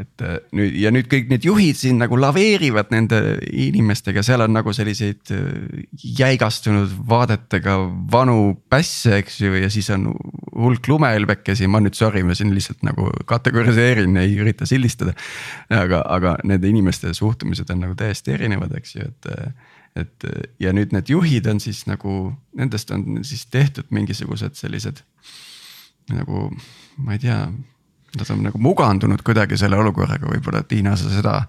[0.00, 4.54] et äh, nüüd ja nüüd kõik need juhid siin nagu laveerivad nende inimestega, seal on
[4.56, 5.84] nagu selliseid äh,
[6.18, 7.76] jäigastunud vaadetega
[8.10, 10.08] vanu pässe, eks ju, ja siis on
[10.54, 15.14] hulk lumehelbekesi, ma nüüd sorry, ma siin lihtsalt nagu kategoriseerin, ei ürita sildistada.
[15.70, 19.32] aga, aga nende inimeste suhtumised on nagu täiesti erinevad, eks ju, et
[19.94, 20.24] et
[20.58, 25.04] ja nüüd need juhid on siis nagu, nendest on siis tehtud mingisugused sellised
[26.10, 26.48] nagu
[26.98, 27.38] ma ei tea
[28.18, 31.40] Nad on nagu mugandunud kuidagi selle olukorraga, võib-olla Tiina, sa seda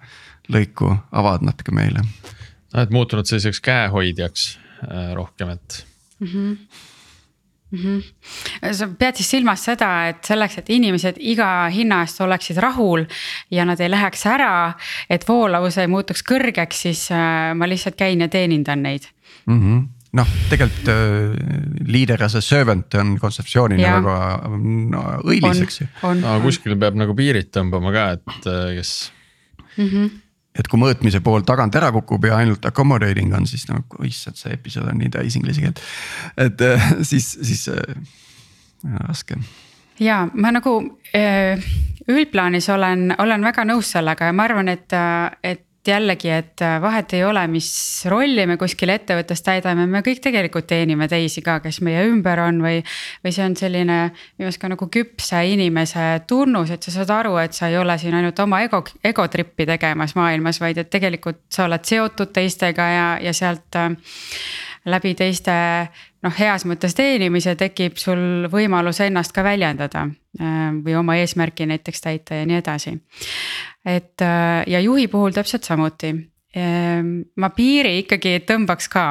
[0.51, 2.01] lõiku avad natuke meile.
[2.73, 5.85] noh, et muutunud selliseks käehoidjaks äh, rohkem, et
[6.19, 6.27] mm.
[6.27, 6.57] -hmm.
[7.71, 8.73] Mm -hmm.
[8.73, 13.05] sa pead siis silmas seda, et selleks, et inimesed iga hinna eest oleksid rahul
[13.51, 14.73] ja nad ei läheks ära,
[15.09, 19.03] et voolavus ei muutuks kõrgeks, siis äh, ma lihtsalt käin ja teenindan neid
[19.45, 19.59] mm.
[19.59, 21.33] -hmm noh, tegelikult äh,
[21.87, 24.17] leader as a servant on kontseptsioonina väga
[24.93, 25.87] no, õilis, eks ju.
[26.21, 28.93] no kuskil peab nagu piirid tõmbama ka, et äh, kes
[29.75, 29.89] mm.
[29.89, 30.09] -hmm.
[30.61, 34.55] et kui mõõtmise pool tagant ära kukub ja ainult accommodating on, siis nagu issand, see
[34.55, 35.83] episood on nii täis inglise keelt.
[36.37, 37.69] et äh, siis, siis
[39.07, 39.39] raske
[39.99, 40.79] ja ma nagu
[42.05, 44.93] üldplaanis olen, olen väga nõus sellega ja ma arvan, et,
[45.43, 47.69] et jällegi, et äh, vahet ei ole, mis
[48.11, 52.61] rolli me kuskil ettevõttes täidame, me kõik tegelikult teenime teisi ka, kes meie ümber on
[52.65, 52.81] või.
[53.23, 57.37] või see on selline minu meelest ka nagu küpse inimese tunnus, et sa saad aru,
[57.41, 61.43] et sa ei ole siin ainult oma ego, ego trip'i tegemas maailmas, vaid et tegelikult
[61.49, 63.91] sa oled seotud teistega ja, ja sealt äh,
[64.85, 65.53] läbi teiste
[66.23, 72.01] noh, heas mõttes teenimise tekib sul võimalus ennast ka väljendada äh, või oma eesmärki näiteks
[72.01, 72.97] täita ja nii edasi.
[73.85, 76.13] et äh, ja juhi puhul täpselt samuti,
[76.55, 79.09] Ehm, ma piiri ikkagi tõmbaks ka.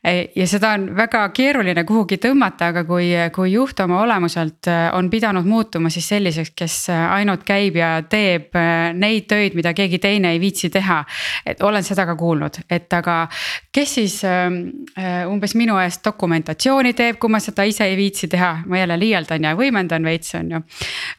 [0.00, 5.10] E, ja seda on väga keeruline kuhugi tõmmata, aga kui, kui juht oma olemuselt on
[5.12, 8.56] pidanud muutuma siis selliseks, kes ainult käib ja teeb
[8.96, 11.02] neid töid, mida keegi teine ei viitsi teha.
[11.44, 13.26] et olen seda ka kuulnud, et aga
[13.72, 14.18] kes siis
[15.28, 19.48] umbes minu eest dokumentatsiooni teeb, kui ma seda ise ei viitsi teha, ma jälle liialdan
[19.48, 20.60] ja võimendan veits, on ju.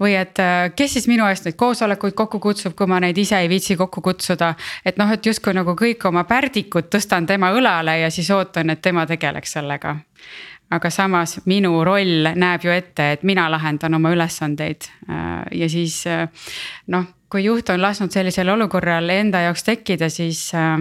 [0.03, 0.37] või et
[0.75, 4.03] kes siis minu eest neid koosolekuid kokku kutsub, kui ma neid ise ei viitsi kokku
[4.05, 4.53] kutsuda,
[4.85, 8.81] et noh, et justkui nagu kõik oma pärdikud tõstan tema õlale ja siis ootan, et
[8.81, 9.95] tema tegeleks sellega.
[10.73, 16.07] aga samas minu roll näeb ju ette, et mina lahendan oma ülesandeid äh, ja siis
[16.07, 16.27] äh,
[16.87, 20.79] noh, kui juht on lasknud sellisel olukorral enda jaoks tekkida, siis äh,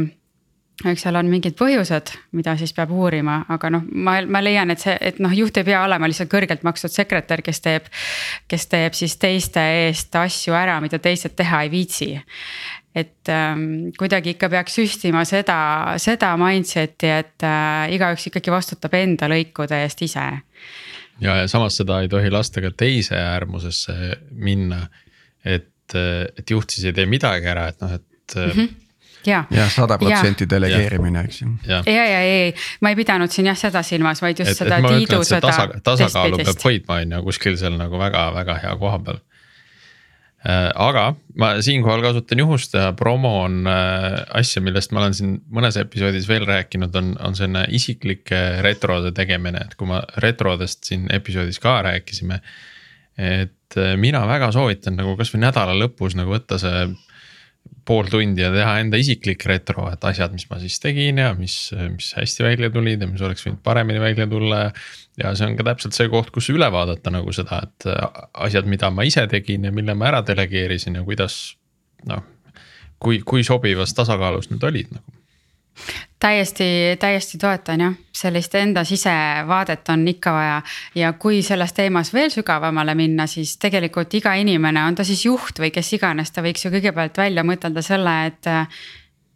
[0.90, 4.82] eks seal on mingid põhjused, mida siis peab uurima, aga noh, ma, ma leian, et
[4.82, 7.88] see, et noh, juht ei pea olema lihtsalt kõrgelt makstud sekretär, kes teeb.
[8.48, 12.12] kes teeb siis teiste eest asju ära, mida teised teha ei viitsi
[12.94, 19.30] et ähm, kuidagi ikka peaks süstima seda, seda mindset'i, et äh, igaüks ikkagi vastutab enda
[19.32, 20.26] lõikude eest ise.
[21.20, 23.96] ja, ja samas seda ei tohi lasta ka teise äärmusesse
[24.32, 24.86] minna.
[25.44, 28.50] et, et juht siis ei tee midagi ära, et noh, et mm.
[28.50, 28.78] -hmm
[29.26, 31.50] ja, ja sada protsenti delegeerimine, eks ju.
[31.68, 34.78] ja, ja, ja ei, ma ei pidanud siin jah seda silmas, vaid just et, seda
[34.78, 35.48] et tiidu seda.
[35.48, 39.22] Tasa, tasakaalu peab hoidma, on ju, kuskil seal nagu väga-väga hea koha peal
[40.42, 45.76] Äh, aga ma siinkohal kasutan juhust ja promon äh, asja, millest ma olen siin mõnes
[45.78, 51.62] episoodis veel rääkinud, on, on selline isiklike retrode tegemine, et kui ma retrodest siin episoodis
[51.62, 52.40] ka rääkisime.
[53.14, 56.88] et äh, mina väga soovitan nagu kasvõi nädala lõpus nagu võtta see
[57.88, 61.56] pool tundi ja teha enda isiklik retro, et asjad, mis ma siis tegin ja mis,
[61.94, 64.74] mis hästi välja tulid ja mis oleks võinud paremini välja tulla ja.
[65.22, 67.88] ja see on ka täpselt see koht, kus üle vaadata nagu seda, et
[68.46, 71.40] asjad, mida ma ise tegin ja mille ma ära delegeerisin ja kuidas
[72.10, 72.22] noh.
[73.02, 75.21] kui, kui sobivas tasakaalus need olid nagu
[76.22, 76.64] täiesti,
[77.00, 80.60] täiesti toetan jah, sellist enda sisevaadet on ikka vaja.
[80.94, 85.58] ja kui selles teemas veel sügavamale minna, siis tegelikult iga inimene, on ta siis juht
[85.62, 88.52] või kes iganes, ta võiks ju kõigepealt välja mõtelda selle, et.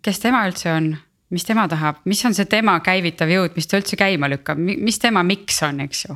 [0.06, 0.92] kes tema üldse on,
[1.34, 5.00] mis tema tahab, mis on see tema käivitav jõud, mis ta üldse käima lükkab, mis
[5.02, 6.14] tema miks on, eks ju.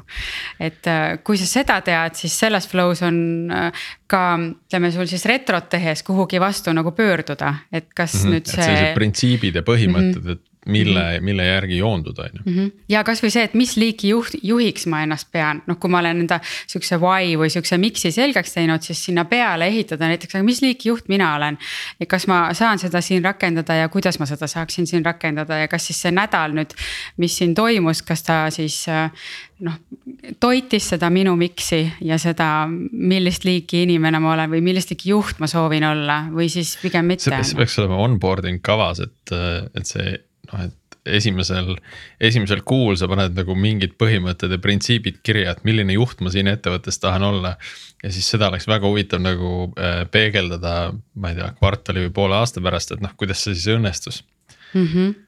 [0.63, 3.19] et äh, kui sa seda tead, siis selles flow's on
[3.51, 8.37] äh, ka ütleme sul siis retrot tehes kuhugi vastu nagu pöörduda, et kas mm -hmm,
[8.37, 8.63] nüüd see.
[8.63, 10.39] sellised printsiibid ja põhimõtted mm, -hmm.
[10.39, 11.21] et mille -hmm.
[11.21, 12.53] mille järgi joonduda, on ju.
[12.53, 12.69] Mhm.
[12.89, 16.21] ja kasvõi see, et mis liiki juht, juhiks ma ennast pean, noh, kui ma olen
[16.21, 20.63] enda sihukese why või sihukese miks'i selgeks teinud, siis sinna peale ehitada näiteks, aga mis
[20.63, 21.59] liiki juht mina olen.
[22.01, 25.69] ja kas ma saan seda siin rakendada ja kuidas ma seda saaksin siin rakendada ja
[25.69, 26.77] kas siis see nädal nüüd,
[27.17, 28.85] mis siin toimus, kas ta siis
[29.61, 29.77] noh,
[30.41, 35.41] toitis seda minu miks'i ja seda, millist liiki inimene ma olen või millist liiki juht
[35.41, 37.31] ma soovin olla või siis pigem mitte.
[37.43, 39.35] see peaks olema onboarding kavas, et,
[39.75, 40.19] et see
[40.53, 40.77] noh, et
[41.07, 41.75] esimesel,
[42.21, 46.51] esimesel kuul sa paned nagu mingid põhimõtted ja printsiibid kirja, et milline juht ma siin
[46.51, 47.57] ettevõttes tahan olla.
[48.03, 52.39] ja siis seda oleks väga huvitav nagu äh, peegeldada, ma ei tea, kvartali või poole
[52.41, 54.23] aasta pärast, et noh, kuidas see siis õnnestus
[54.75, 54.87] mm.
[54.87, 55.19] -hmm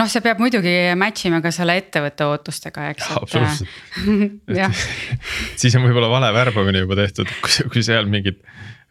[0.00, 3.10] noh, see peab muidugi match ima ka selle ettevõtte ootustega, eks.
[3.20, 3.68] absoluutselt
[5.60, 8.40] siis on võib-olla vale värbamine juba tehtud, kui, kui seal mingit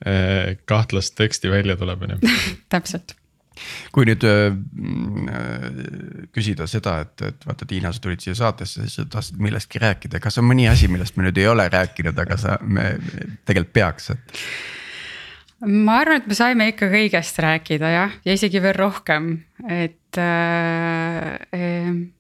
[0.06, 2.36] äh, kahtlast teksti välja tuleb, on ju.
[2.74, 3.18] täpselt
[3.96, 4.56] kui nüüd äh,
[6.36, 10.40] küsida seda, et, et vaata, Tiina, sa tulid siia saatesse, sa tahtsid millestki rääkida, kas
[10.42, 12.96] on mõni asi, millest me nüüd ei ole rääkinud, aga sa, me
[13.48, 14.44] tegelikult peaks, et.
[15.66, 19.34] ma arvan, et me saime ikka kõigest rääkida jah, ja isegi veel rohkem,
[19.68, 22.17] et äh, äh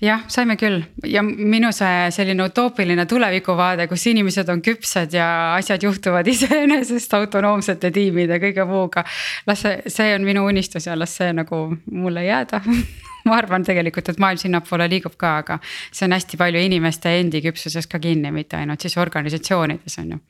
[0.00, 5.82] jah, saime küll ja minu see selline utoopiline tulevikuvaade, kus inimesed on küpsed ja asjad
[5.86, 9.04] juhtuvad iseenesest autonoomsete tiimide kõige muuga.
[9.46, 12.62] las see, see on minu unistus ja las see nagu mulle jääda
[13.28, 17.42] ma arvan tegelikult, et maailm sinnapoole liigub ka, aga see on hästi palju inimeste endi
[17.44, 20.20] küpsuses ka kinni, mitte ainult siis organisatsioonides on ju.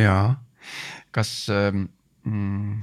[0.00, 0.26] jaa,
[1.14, 1.86] kas ähm,
[2.24, 2.82] mm,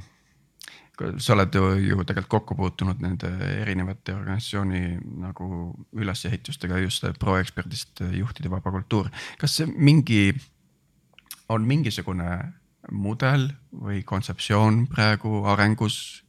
[1.22, 3.30] sa oled ju, ju tegelikult kokku puutunud nende
[3.62, 4.82] erinevate organisatsiooni
[5.24, 5.48] nagu
[5.98, 9.10] ülesehitustega just proeksperdist juhtide vaba kultuur.
[9.40, 10.32] kas see mingi,
[11.50, 12.32] on mingisugune
[12.92, 16.24] mudel või kontseptsioon praegu arengus,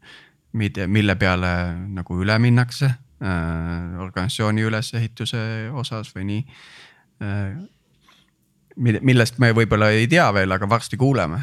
[0.52, 1.52] mille peale
[1.88, 6.42] nagu üle minnakse äh, organisatsiooni ülesehituse osas või nii
[7.22, 7.54] äh,?
[8.76, 11.42] millest me võib-olla ei tea veel, aga varsti kuuleme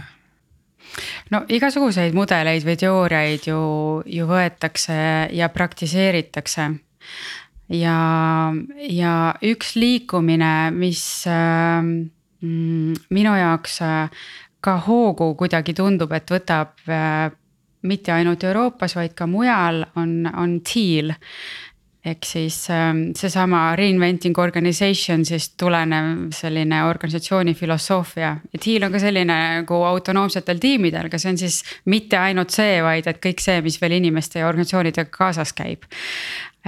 [1.32, 3.62] no igasuguseid mudeleid või teooriaid ju,
[4.06, 5.00] ju võetakse
[5.36, 6.70] ja praktiseeritakse.
[7.80, 7.98] ja,
[8.90, 9.16] ja
[9.46, 11.84] üks liikumine, mis äh,
[13.10, 14.26] minu jaoks äh,
[14.62, 17.30] ka hoogu kuidagi tundub, et võtab äh,
[17.82, 21.14] mitte ainult Euroopas, vaid ka mujal on, on Teal
[22.10, 28.36] ehk siis ähm, seesama reinventing organizations'ist tulenev selline organisatsiooni filosoofia.
[28.54, 32.80] ja Teal on ka selline nagu autonoomsetel tiimidel, aga see on siis mitte ainult see,
[32.86, 35.86] vaid et kõik see, mis veel inimeste ja organisatsioonidega kaasas käib.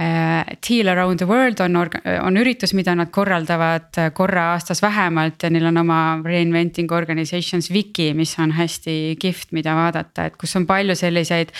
[0.00, 5.44] Äh, Teal Around the World on, on üritus, mida nad korraldavad äh, korra aastas vähemalt
[5.44, 10.56] ja neil on oma Reinventing Organizations Wiki, mis on hästi kihvt, mida vaadata, et kus
[10.56, 11.52] on palju selliseid.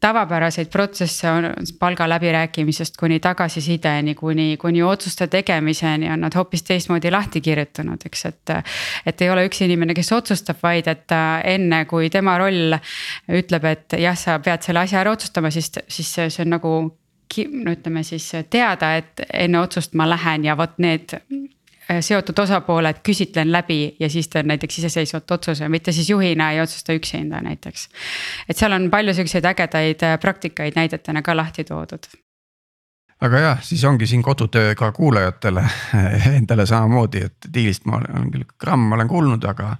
[0.00, 1.48] tavapäraseid protsesse on
[1.78, 8.26] palga läbirääkimisest kuni tagasisideni, kuni, kuni otsuste tegemiseni on nad hoopis teistmoodi lahti kirjutanud, eks,
[8.26, 8.56] et.
[9.06, 11.14] et ei ole üks inimene, kes otsustab, vaid et
[11.44, 12.74] enne kui tema roll
[13.30, 16.78] ütleb, et jah, sa pead selle asja ära otsustama, siis, siis see on nagu
[17.64, 23.02] no ütleme siis teada, et enne otsust ma lähen ja vot need äh, seotud osapooled
[23.06, 27.88] küsitlen läbi ja siis teen näiteks iseseisvat otsuse, mitte siis juhina ei otsusta üksinda näiteks.
[28.48, 32.10] et seal on palju siukseid ägedaid äh, praktikaid näidetena ka lahti toodud.
[33.20, 35.64] aga jah, siis ongi siin kodutöö ka kuulajatele
[36.38, 39.76] endale samamoodi, et diilist ma olen küll gramm olen kuulnud, aga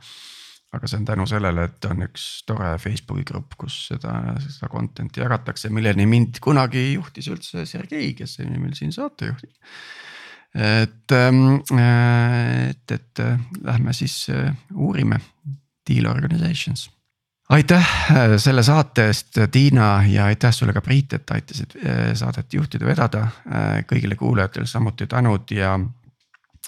[0.79, 4.15] aga see on tänu sellele, et on üks tore Facebooki grupp, kus seda,
[4.45, 9.49] seda content'i jagatakse, milleni mind kunagi juhtis üldse Sergei, kes oli meil siin saatejuht.
[10.55, 11.59] et, ähm,
[12.71, 13.25] et, et
[13.65, 15.21] lähme siis äh, uurime
[15.89, 16.89] Deal Organizations.
[17.49, 22.55] aitäh äh, selle saate eest, Tiina ja aitäh sulle ka Priit, et aitasid äh, saadet
[22.55, 23.27] juhtida, vedada.
[23.91, 25.79] kõigile kuulajatele samuti tänud ja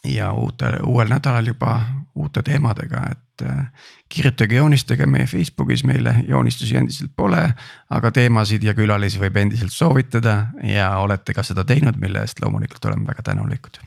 [0.05, 1.81] ja uute, uuel nädalal juba
[2.15, 3.67] uute teemadega, et äh,
[4.09, 7.43] kirjutage, joonistage meie Facebookis, meile joonistusi endiselt pole.
[7.91, 12.85] aga teemasid ja külalisi võib endiselt soovitada ja olete ka seda teinud, mille eest loomulikult
[12.85, 13.81] oleme väga tänulikud.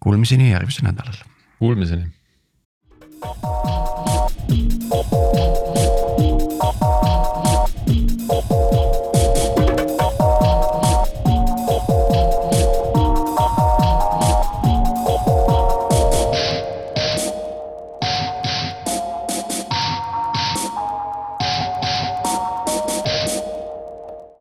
[0.00, 1.18] Kuulmiseni järgmisel nädalal.
[1.58, 2.06] Kuulmiseni.